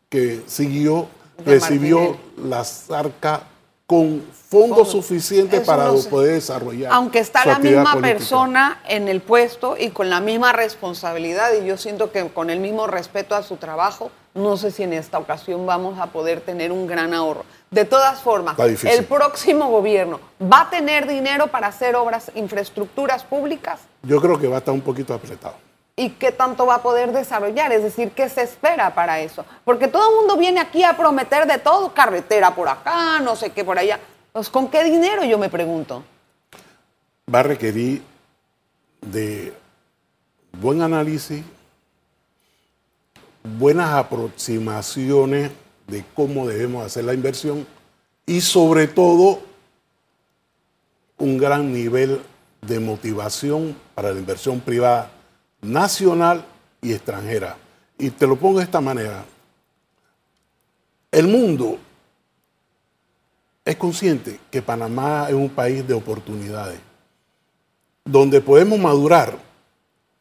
que 0.08 0.42
siguió 0.46 1.08
De 1.38 1.44
recibió 1.44 1.98
Martinelli. 1.98 2.48
las 2.48 2.90
arcas 2.90 3.40
con 3.86 4.22
fondos 4.32 4.92
suficientes 4.92 5.60
Eso 5.60 5.70
para 5.70 5.84
no 5.84 5.98
sé. 5.98 6.08
poder 6.08 6.34
desarrollar. 6.34 6.90
Aunque 6.92 7.18
está 7.18 7.44
la 7.44 7.58
misma 7.58 7.92
política. 7.92 8.00
persona 8.00 8.80
en 8.88 9.08
el 9.08 9.20
puesto 9.20 9.76
y 9.78 9.90
con 9.90 10.08
la 10.08 10.20
misma 10.20 10.52
responsabilidad, 10.52 11.50
y 11.60 11.66
yo 11.66 11.76
siento 11.76 12.10
que 12.10 12.26
con 12.28 12.48
el 12.48 12.60
mismo 12.60 12.86
respeto 12.86 13.34
a 13.34 13.42
su 13.42 13.56
trabajo, 13.56 14.10
no 14.32 14.56
sé 14.56 14.70
si 14.70 14.84
en 14.84 14.94
esta 14.94 15.18
ocasión 15.18 15.66
vamos 15.66 15.98
a 16.00 16.06
poder 16.06 16.40
tener 16.40 16.72
un 16.72 16.86
gran 16.86 17.12
ahorro. 17.12 17.44
De 17.70 17.84
todas 17.84 18.22
formas, 18.22 18.56
el 18.58 19.04
próximo 19.04 19.68
gobierno 19.68 20.18
va 20.40 20.62
a 20.62 20.70
tener 20.70 21.06
dinero 21.06 21.48
para 21.48 21.66
hacer 21.66 21.94
obras, 21.94 22.32
infraestructuras 22.34 23.22
públicas. 23.22 23.80
Yo 24.02 24.20
creo 24.20 24.38
que 24.38 24.48
va 24.48 24.56
a 24.56 24.58
estar 24.58 24.72
un 24.72 24.80
poquito 24.80 25.12
apretado. 25.12 25.63
¿Y 25.96 26.10
qué 26.10 26.32
tanto 26.32 26.66
va 26.66 26.76
a 26.76 26.82
poder 26.82 27.12
desarrollar? 27.12 27.72
Es 27.72 27.84
decir, 27.84 28.10
¿qué 28.10 28.28
se 28.28 28.42
espera 28.42 28.94
para 28.94 29.20
eso? 29.20 29.44
Porque 29.64 29.86
todo 29.86 30.10
el 30.10 30.16
mundo 30.16 30.36
viene 30.36 30.60
aquí 30.60 30.82
a 30.82 30.96
prometer 30.96 31.46
de 31.46 31.58
todo, 31.58 31.94
carretera 31.94 32.52
por 32.54 32.68
acá, 32.68 33.20
no 33.20 33.36
sé 33.36 33.50
qué 33.50 33.64
por 33.64 33.78
allá. 33.78 34.00
Pues 34.32 34.48
¿con 34.48 34.68
qué 34.68 34.82
dinero? 34.82 35.24
Yo 35.24 35.38
me 35.38 35.48
pregunto. 35.48 36.02
va 37.32 37.40
a 37.40 37.42
requerir 37.44 38.02
de 39.00 39.52
buen 40.52 40.82
análisis, 40.82 41.44
buenas 43.44 43.94
aproximaciones 43.94 45.52
de 45.86 46.04
cómo 46.14 46.48
debemos 46.48 46.84
hacer 46.84 47.04
la 47.04 47.14
inversión 47.14 47.66
y 48.26 48.40
sobre 48.40 48.88
todo 48.88 49.40
un 51.18 51.38
gran 51.38 51.72
nivel 51.72 52.20
de 52.62 52.80
motivación 52.80 53.76
para 53.94 54.12
la 54.12 54.18
inversión 54.18 54.58
privada 54.60 55.13
nacional 55.64 56.44
y 56.82 56.92
extranjera. 56.92 57.56
Y 57.98 58.10
te 58.10 58.26
lo 58.26 58.36
pongo 58.36 58.58
de 58.58 58.64
esta 58.64 58.80
manera. 58.80 59.24
El 61.10 61.28
mundo 61.28 61.78
es 63.64 63.76
consciente 63.76 64.38
que 64.50 64.60
Panamá 64.60 65.26
es 65.28 65.34
un 65.34 65.48
país 65.48 65.86
de 65.86 65.94
oportunidades, 65.94 66.78
donde 68.04 68.40
podemos 68.40 68.78
madurar 68.78 69.38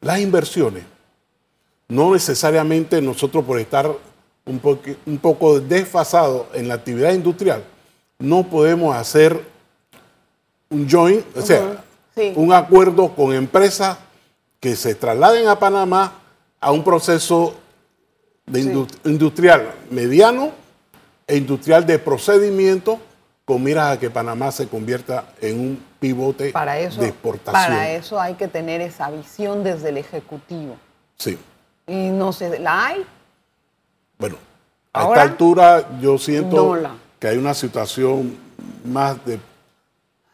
las 0.01 0.19
inversiones. 0.19 0.83
No 1.89 2.13
necesariamente 2.13 3.01
nosotros 3.01 3.43
por 3.43 3.59
estar 3.59 3.91
un, 4.45 5.19
poco 5.19 5.59
desfasados 5.59 6.47
en 6.53 6.67
la 6.67 6.75
actividad 6.75 7.13
industrial, 7.13 7.63
no 8.19 8.43
podemos 8.43 8.95
hacer 8.95 9.43
un 10.69 10.89
joint, 10.89 11.25
o 11.35 11.41
sea, 11.41 11.83
Sí. 12.15 12.31
un 12.35 12.53
acuerdo 12.53 13.15
con 13.15 13.33
empresas 13.33 13.97
que 14.63 14.77
se 14.77 14.95
trasladen 14.95 15.49
a 15.49 15.59
Panamá 15.59 16.13
a 16.61 16.71
un 16.71 16.85
proceso 16.85 17.53
de 18.45 18.61
Sí. 18.63 18.69
indu- 18.69 18.87
industrial 19.03 19.73
mediano 19.91 20.51
e 21.27 21.35
industrial 21.35 21.85
de 21.85 21.99
procedimiento 21.99 22.97
con 23.43 23.61
miras 23.61 23.97
a 23.97 23.99
que 23.99 24.09
Panamá 24.09 24.53
se 24.53 24.69
convierta 24.69 25.25
en 25.41 25.59
un 25.59 25.83
pivote 25.99 26.53
Para 26.53 26.79
eso, 26.79 27.01
de 27.01 27.09
exportación. 27.09 27.61
para 27.61 27.89
eso 27.91 28.21
hay 28.21 28.35
que 28.35 28.47
tener 28.47 28.79
esa 28.79 29.11
visión 29.11 29.65
desde 29.65 29.89
el 29.89 29.97
Ejecutivo. 29.97 30.77
Sí. 31.17 31.37
Y 31.85 32.07
no 32.11 32.31
sé, 32.31 32.57
¿la 32.57 32.85
hay? 32.87 33.05
Bueno, 34.17 34.37
a 34.93 35.03
esta 35.09 35.21
altura 35.23 35.99
yo 35.99 36.17
siento 36.17 36.55
no 36.67 36.75
la- 36.77 36.95
que 37.19 37.27
hay 37.27 37.37
una 37.37 37.53
situación 37.53 38.37
más 38.85 39.25
de 39.25 39.39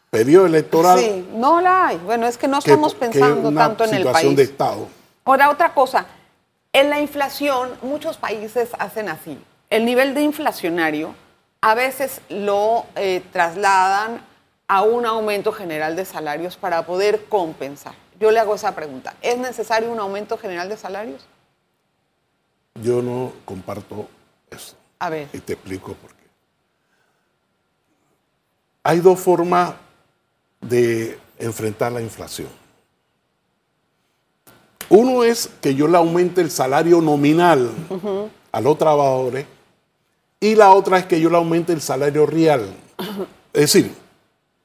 periodo 0.09 0.45
electoral 0.45 0.99
Sí, 0.99 1.27
no 1.33 1.61
la 1.61 1.87
hay. 1.87 1.97
Bueno, 1.97 2.27
es 2.27 2.37
que 2.37 2.47
no 2.47 2.59
que, 2.59 2.71
estamos 2.71 2.95
pensando 2.95 3.49
una 3.49 3.67
tanto 3.67 3.85
en 3.85 3.93
el 3.93 4.03
país. 4.05 4.35
de 4.35 4.43
Estado. 4.43 4.87
Ahora, 5.25 5.49
otra 5.49 5.73
cosa. 5.73 6.05
En 6.73 6.89
la 6.89 6.99
inflación, 6.99 7.69
muchos 7.81 8.17
países 8.17 8.69
hacen 8.77 9.09
así. 9.09 9.39
El 9.69 9.85
nivel 9.85 10.13
de 10.13 10.21
inflacionario 10.21 11.15
a 11.61 11.75
veces 11.75 12.21
lo 12.29 12.85
eh, 12.95 13.23
trasladan 13.31 14.21
a 14.67 14.83
un 14.83 15.05
aumento 15.05 15.51
general 15.51 15.95
de 15.95 16.05
salarios 16.05 16.57
para 16.57 16.85
poder 16.85 17.25
compensar. 17.25 17.93
Yo 18.19 18.31
le 18.31 18.39
hago 18.39 18.55
esa 18.55 18.75
pregunta. 18.75 19.15
¿Es 19.21 19.37
necesario 19.37 19.91
un 19.91 19.99
aumento 19.99 20.37
general 20.37 20.69
de 20.69 20.77
salarios? 20.77 21.25
Yo 22.75 23.01
no 23.01 23.33
comparto 23.45 24.07
eso. 24.49 24.75
A 24.99 25.09
ver. 25.09 25.27
Y 25.33 25.39
te 25.39 25.53
explico 25.53 25.93
por 25.93 26.11
qué. 26.11 26.23
Hay 28.83 28.99
dos 28.99 29.19
formas 29.19 29.73
de 30.61 31.17
enfrentar 31.37 31.91
la 31.91 32.01
inflación. 32.01 32.47
Uno 34.89 35.23
es 35.23 35.49
que 35.61 35.75
yo 35.75 35.87
le 35.87 35.97
aumente 35.97 36.41
el 36.41 36.49
salario 36.49 36.99
nominal 37.01 37.69
a 38.51 38.59
los 38.59 38.77
trabajadores 38.77 39.45
y 40.39 40.55
la 40.55 40.71
otra 40.71 40.97
es 40.97 41.05
que 41.05 41.19
yo 41.21 41.29
le 41.29 41.37
aumente 41.37 41.73
el 41.73 41.81
salario 41.81 42.25
real. 42.25 42.73
Es 43.53 43.73
decir, 43.73 43.93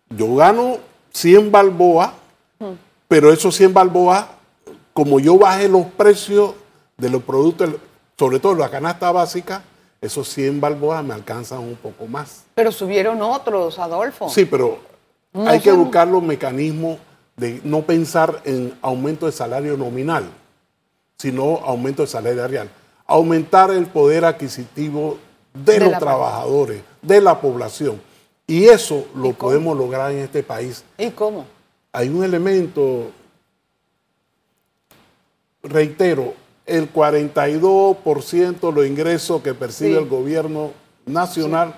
yo 0.08 0.34
gano 0.34 0.78
100 1.12 1.52
balboas, 1.52 2.12
pero 3.06 3.32
esos 3.32 3.54
100 3.54 3.74
balboas, 3.74 4.26
como 4.92 5.20
yo 5.20 5.38
bajé 5.38 5.68
los 5.68 5.86
precios 5.86 6.54
de 6.96 7.10
los 7.10 7.22
productos, 7.22 7.70
sobre 8.18 8.38
todo 8.38 8.54
la 8.54 8.70
canasta 8.70 9.12
básica, 9.12 9.62
esos 10.00 10.28
100 10.28 10.60
balboas 10.60 11.04
me 11.04 11.14
alcanzan 11.14 11.58
un 11.58 11.76
poco 11.76 12.06
más. 12.06 12.44
Pero 12.54 12.72
subieron 12.72 13.20
otros, 13.20 13.78
Adolfo. 13.78 14.28
Sí, 14.30 14.44
pero 14.44 14.78
No 15.34 15.48
hay 15.48 15.60
que 15.60 15.70
son- 15.70 15.80
buscar 15.80 16.08
los 16.08 16.22
mecanismos 16.22 16.98
de 17.36 17.60
no 17.64 17.82
pensar 17.82 18.40
en 18.44 18.72
aumento 18.80 19.26
de 19.26 19.32
salario 19.32 19.76
nominal, 19.76 20.24
sino 21.18 21.56
aumento 21.58 22.02
de 22.02 22.08
salario 22.08 22.46
real. 22.48 22.70
Aumentar 23.06 23.70
el 23.70 23.86
poder 23.86 24.24
adquisitivo 24.24 25.18
de, 25.52 25.78
De 25.78 25.90
los 25.90 25.98
trabajadores, 25.98 26.82
de 27.02 27.20
la 27.20 27.40
población. 27.40 28.00
Y 28.46 28.64
eso 28.64 29.06
lo 29.14 29.32
podemos 29.32 29.76
lograr 29.76 30.12
en 30.12 30.18
este 30.18 30.42
país. 30.42 30.84
¿Y 30.98 31.10
cómo? 31.10 31.44
Hay 31.92 32.08
un 32.08 32.24
elemento, 32.24 33.10
reitero, 35.62 36.34
el 36.66 36.90
42% 36.92 38.68
de 38.68 38.72
los 38.72 38.86
ingresos 38.86 39.42
que 39.42 39.54
percibe 39.54 39.90
Sí. 39.92 39.96
el 39.98 40.08
gobierno 40.08 40.70
nacional 41.06 41.74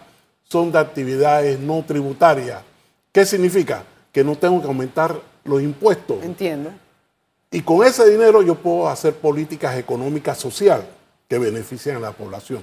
son 0.49 0.71
de 0.73 0.79
actividades 0.79 1.59
no 1.59 1.83
tributarias. 1.87 2.62
¿Qué 3.16 3.24
significa? 3.24 3.83
Que 4.12 4.22
no 4.22 4.37
tengo 4.37 4.61
que 4.61 4.66
aumentar 4.66 5.18
los 5.44 5.62
impuestos. 5.62 6.22
Entiendo. 6.22 6.70
Y 7.50 7.62
con 7.62 7.83
ese 7.83 8.07
dinero 8.11 8.42
yo 8.42 8.57
puedo 8.57 8.90
hacer 8.90 9.14
políticas 9.14 9.79
económicas 9.79 10.37
sociales 10.37 10.85
que 11.26 11.38
beneficien 11.38 11.96
a 11.96 12.00
la 12.00 12.12
población, 12.12 12.62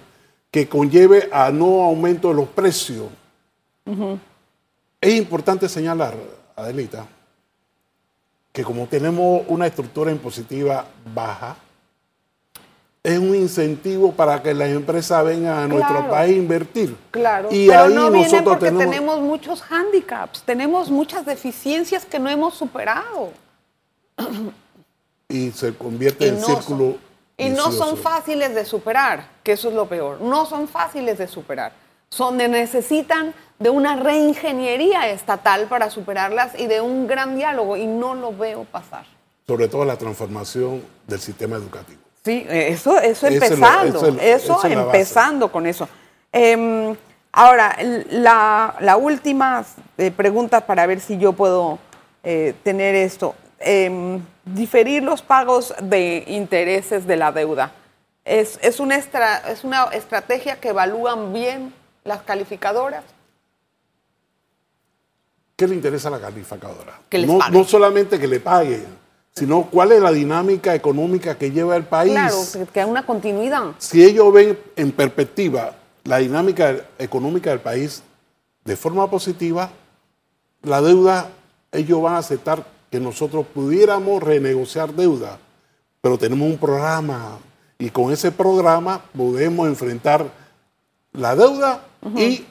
que 0.52 0.70
conlleve 0.70 1.28
a 1.32 1.50
no 1.50 1.82
aumento 1.82 2.28
de 2.28 2.36
los 2.36 2.48
precios. 2.50 3.08
Es 5.02 5.14
importante 5.16 5.68
señalar, 5.68 6.14
Adelita, 6.56 7.08
que 8.52 8.64
como 8.64 8.86
tenemos 8.86 9.42
una 9.48 9.66
estructura 9.66 10.12
impositiva 10.12 10.86
baja, 11.16 11.58
es 13.04 13.20
un 13.20 13.36
incentivo 13.36 14.14
para 14.14 14.42
que 14.42 14.54
las 14.54 14.70
empresas 14.70 15.26
vengan 15.26 15.58
a 15.58 15.68
nuestro 15.68 15.96
Claro. 15.98 16.10
país 16.10 16.36
a 16.36 16.38
invertir. 16.40 16.96
Claro, 17.12 17.50
Y 17.52 17.68
pero 17.68 17.82
ahí 17.84 17.94
no 17.94 18.10
viene 18.10 18.24
nosotros 18.30 18.44
porque 18.58 18.66
tenemos, 18.66 18.86
tenemos... 18.96 19.20
muchos 19.22 19.62
hándicaps, 19.62 20.44
tenemos 20.44 20.90
muchas 20.90 21.26
deficiencias 21.26 22.06
que 22.06 22.18
no 22.20 22.30
hemos 22.30 22.54
superado. 22.56 23.32
y 25.28 25.52
se 25.52 25.74
convierte 25.76 26.26
Y 26.26 26.30
en 26.30 26.40
no 26.40 26.46
círculo. 26.48 26.78
son- 26.92 26.98
Y 27.38 27.50
no 27.50 27.72
son 27.72 27.98
fáciles 27.98 28.54
de 28.54 28.64
superar, 28.64 29.28
que 29.44 29.54
eso 29.54 29.70
es 29.70 29.74
lo 29.76 29.88
peor. 29.88 30.22
No 30.22 30.46
son 30.46 30.68
fáciles 30.68 31.18
de 31.18 31.28
superar. 31.28 31.72
Son 32.10 32.38
de- 32.38 32.48
necesitan 32.48 33.34
de 33.58 33.70
una 33.72 33.96
reingeniería 33.96 35.10
estatal 35.10 35.66
para 35.68 35.90
superarlas 35.90 36.58
y 36.60 36.68
de 36.68 36.80
un 36.82 37.08
gran 37.08 37.36
diálogo 37.36 37.76
y 37.76 37.88
no 37.88 38.14
lo 38.14 38.32
veo 38.38 38.66
pasar. 38.66 39.06
Sobre 39.48 39.68
todo 39.68 39.84
la 39.84 39.98
transformación 39.98 40.84
del 41.08 41.20
sistema 41.20 41.56
educativo. 41.56 42.03
Sí, 42.24 42.46
eh, 42.50 42.70
eso, 42.70 42.98
eso 43.00 43.28
empezando, 43.28 44.00
eso 44.22 44.54
es- 44.60 44.64
es 44.66 44.72
empezando 44.88 45.52
con 45.52 45.68
eso. 45.68 45.90
Em, 46.32 46.96
ahora, 47.34 47.76
la, 48.12 48.76
la 48.80 48.98
última 48.98 49.66
eh, 49.98 50.10
pregunta 50.12 50.66
para 50.66 50.86
ver 50.88 51.00
si 51.02 51.18
yo 51.18 51.34
puedo 51.34 51.80
eh, 52.24 52.54
tener 52.64 52.96
esto. 52.96 53.36
Em, 53.60 54.22
diferir 54.46 55.04
los 55.04 55.22
pagos 55.22 55.74
de 55.82 56.24
intereses 56.28 57.06
de 57.06 57.18
la 57.18 57.32
deuda. 57.34 57.72
¿Es, 58.26 58.58
es, 58.62 58.80
una 58.80 58.96
estra- 58.96 59.42
¿Es 59.52 59.66
una 59.66 59.84
estrategia 59.92 60.58
que 60.62 60.70
evalúan 60.70 61.34
bien 61.34 61.74
las 62.06 62.22
calificadoras? 62.24 63.04
¿Qué 65.58 65.68
le 65.68 65.76
interesa 65.76 66.08
a 66.08 66.12
la 66.12 66.20
calificadora? 66.22 67.00
Que 67.10 67.18
les 67.20 67.30
no, 67.30 67.40
no 67.50 67.64
solamente 67.66 68.18
que 68.20 68.28
le 68.28 68.40
paguen, 68.40 68.86
sino 69.36 69.64
cuál 69.70 69.92
es 69.92 70.02
la 70.02 70.12
dinámica 70.12 70.76
económica 70.76 71.38
que 71.38 71.52
lleva 71.52 71.76
el 71.76 71.84
país. 71.84 72.14
Claro, 72.14 72.70
que 72.72 72.80
hay 72.82 72.90
una 72.90 73.06
continuidad. 73.06 73.72
Si 73.80 74.04
ellos 74.04 74.32
ven 74.32 74.58
en 74.76 74.92
perspectiva 74.92 75.76
la 76.04 76.18
dinámica 76.18 76.76
económica 77.00 77.50
del 77.50 77.60
país 77.60 78.04
de 78.64 78.76
forma 78.76 79.10
positiva, 79.10 79.72
la 80.62 80.82
deuda, 80.82 81.30
ellos 81.72 82.02
van 82.02 82.16
a 82.16 82.20
aceptar 82.20 82.66
que 82.92 83.00
nosotros 83.00 83.46
pudiéramos 83.54 84.22
renegociar 84.22 84.94
deuda, 84.94 85.40
pero 86.00 86.18
tenemos 86.18 86.48
un 86.48 86.58
programa 86.58 87.40
y 87.80 87.90
con 87.90 88.14
ese 88.14 88.32
programa 88.32 89.02
podemos 89.18 89.68
enfrentar 89.68 90.26
la 91.12 91.36
deuda 91.36 91.82
y 92.16 92.46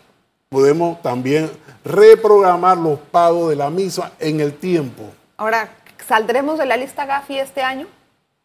podemos 0.49 1.01
también 1.01 1.51
reprogramar 1.85 2.77
los 2.77 2.99
pagos 2.99 3.51
de 3.51 3.57
la 3.57 3.71
misma 3.71 4.13
en 4.19 4.41
el 4.41 4.55
tiempo. 4.55 5.05
Ahora, 5.37 5.71
¿saldremos 6.07 6.59
de 6.59 6.67
la 6.67 6.77
lista 6.77 7.07
Gafi 7.07 7.39
este 7.39 7.63
año? 7.63 7.87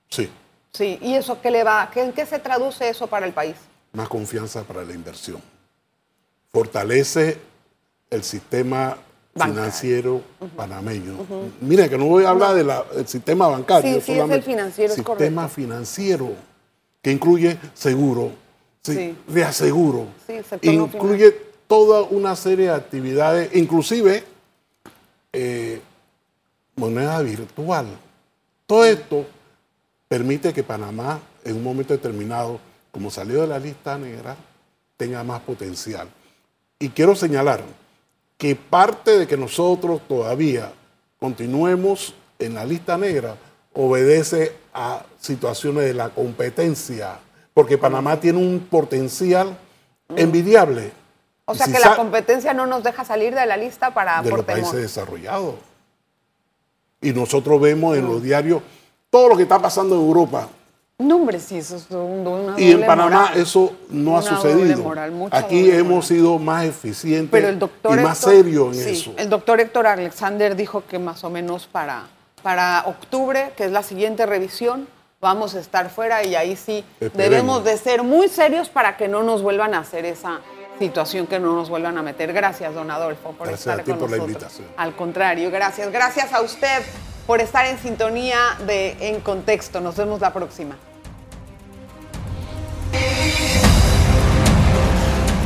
Sí. 0.10 0.30
Sí, 0.74 1.00
¿y 1.02 1.16
eso 1.16 1.42
qué 1.42 1.52
le 1.52 1.64
va? 1.64 1.90
¿En 1.96 2.14
qué 2.14 2.26
se 2.26 2.40
traduce 2.40 2.88
eso 2.90 3.08
para 3.08 3.26
el 3.26 3.34
país? 3.34 3.56
Más 3.94 4.08
confianza 4.08 4.64
para 4.64 4.84
la 4.84 4.94
inversión. 4.94 5.42
Fortalece 6.52 7.40
el 8.10 8.24
sistema 8.24 8.98
financiero 9.34 10.22
panameño. 10.56 11.18
Mira, 11.62 11.88
que 11.90 11.98
no 11.98 12.06
voy 12.06 12.26
a 12.26 12.30
hablar 12.30 12.56
del 12.56 13.08
sistema 13.08 13.48
bancario. 13.48 13.96
Sí, 13.96 14.02
sí, 14.02 14.20
es 14.20 14.30
el 14.30 14.44
financiero, 14.44 14.94
Sistema 14.94 15.48
financiero, 15.48 16.32
que 17.02 17.12
incluye 17.12 17.58
seguro, 17.74 18.32
reaseguro, 19.28 20.08
incluye 20.62 21.32
toda 21.68 22.02
una 22.04 22.36
serie 22.36 22.68
de 22.68 22.74
actividades, 22.74 23.56
inclusive 23.56 24.24
eh, 25.34 25.82
moneda 26.78 27.22
virtual. 27.22 27.88
Todo 28.66 28.86
esto 28.86 29.26
permite 30.08 30.54
que 30.54 30.64
Panamá, 30.64 31.20
en 31.44 31.58
un 31.58 31.64
momento 31.64 31.94
determinado, 31.94 32.60
como 32.92 33.12
salió 33.12 33.42
de 33.42 33.48
la 33.48 33.60
lista 33.60 33.98
negra, 33.98 34.38
tenga 34.96 35.24
más 35.24 35.42
potencial. 35.42 36.08
Y 36.80 36.90
quiero 36.90 37.16
señalar 37.16 37.62
que 38.38 38.56
parte 38.56 39.18
de 39.18 39.28
que 39.28 39.36
nosotros 39.36 40.02
todavía 40.08 40.72
continuemos 41.20 42.14
en 42.40 42.54
la 42.54 42.66
lista 42.66 42.98
negra 42.98 43.36
obedece 43.74 44.56
a 44.74 45.04
situaciones 45.20 45.86
de 45.86 45.94
la 45.94 46.10
competencia, 46.10 47.20
porque 47.54 47.78
Panamá 47.78 48.20
tiene 48.20 48.40
un 48.40 48.68
potencial 48.70 49.58
envidiable. 50.16 50.92
O 51.46 51.56
sea 51.56 51.68
que 51.68 51.80
la 51.80 51.96
competencia 51.96 52.54
no 52.54 52.68
nos 52.68 52.84
deja 52.84 53.04
salir 53.06 53.34
de 53.34 53.46
la 53.46 53.58
lista 53.58 53.94
para 53.94 54.22
de 54.22 54.30
los 54.30 54.46
países 54.46 54.74
desarrollados. 54.74 55.56
Y 57.02 57.14
nosotros 57.14 57.62
vemos 57.62 57.98
en 57.98 58.06
los 58.06 58.22
diarios 58.22 58.62
todo 59.10 59.30
lo 59.30 59.38
que 59.38 59.44
está 59.44 59.60
pasando 59.60 59.96
en 59.96 60.02
Europa. 60.02 60.50
No, 61.00 61.18
hombre, 61.18 61.40
sí, 61.40 61.58
eso 61.58 61.76
es 61.76 61.86
una 61.92 62.60
Y 62.60 62.72
en 62.72 62.84
Panamá 62.84 63.32
eso 63.36 63.72
no 63.90 64.18
ha 64.18 64.24
sucedido. 64.24 64.92
Aquí 65.30 65.70
hemos 65.70 66.08
sido 66.08 66.40
más 66.40 66.66
eficientes 66.66 67.56
y 67.84 67.96
más 67.98 68.18
serios 68.18 68.76
en 68.76 68.88
eso. 68.88 69.14
El 69.16 69.30
doctor 69.30 69.60
Héctor 69.60 69.86
Alexander 69.86 70.56
dijo 70.56 70.84
que 70.88 70.98
más 70.98 71.24
o 71.24 71.30
menos 71.30 71.68
para, 71.68 72.08
para 72.42 72.84
octubre, 72.88 73.52
que 73.56 73.66
es 73.66 73.72
la 73.72 73.84
siguiente 73.84 74.26
revisión, 74.26 74.88
vamos 75.22 75.54
a 75.54 75.60
estar 75.60 75.92
fuera 75.92 76.24
y 76.26 76.34
ahí 76.34 76.56
sí 76.56 76.84
debemos 77.14 77.64
de 77.64 77.78
ser 77.78 78.02
muy 78.02 78.28
serios 78.28 78.70
para 78.70 78.98
que 78.98 79.08
no 79.08 79.22
nos 79.22 79.44
vuelvan 79.44 79.76
a 79.76 79.80
hacer 79.80 80.04
esa 80.04 80.42
situación, 80.78 81.28
que 81.28 81.40
no 81.40 81.54
nos 81.54 81.70
vuelvan 81.70 81.98
a 81.98 82.04
meter. 82.04 82.34
Gracias, 82.34 82.74
don 82.74 82.90
Adolfo, 82.92 83.32
por 83.32 83.50
estar 83.50 83.84
con 83.84 83.98
por 83.98 84.10
nosotros. 84.10 84.12
la 84.12 84.26
invitación. 84.26 84.68
Al 84.78 84.96
contrario, 84.96 85.52
gracias. 85.52 85.92
Gracias 85.92 86.34
a 86.34 86.42
usted 86.42 86.84
por 87.26 87.42
estar 87.42 87.66
en 87.66 87.78
sintonía 87.78 88.38
de 88.66 88.96
En 89.10 89.20
Contexto. 89.22 89.82
Nos 89.82 89.96
vemos 89.98 90.22
la 90.22 90.34
próxima. 90.34 90.78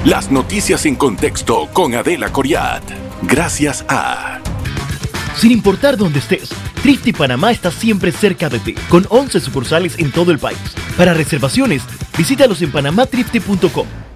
Las 0.05 0.31
noticias 0.31 0.85
en 0.87 0.95
contexto 0.95 1.69
con 1.73 1.93
Adela 1.93 2.31
Coriat. 2.31 2.83
Gracias 3.21 3.85
a... 3.87 4.39
Sin 5.37 5.51
importar 5.51 5.95
dónde 5.95 6.19
estés, 6.19 6.49
Trifty 6.81 7.13
Panamá 7.13 7.51
está 7.51 7.71
siempre 7.71 8.11
cerca 8.11 8.49
de 8.49 8.59
ti, 8.59 8.73
con 8.89 9.05
11 9.09 9.39
sucursales 9.39 9.97
en 9.99 10.11
todo 10.11 10.31
el 10.31 10.39
país. 10.39 10.57
Para 10.97 11.13
reservaciones, 11.13 11.83
visítalos 12.17 12.61
en 12.63 12.71
panamatrifty.com 12.71 14.10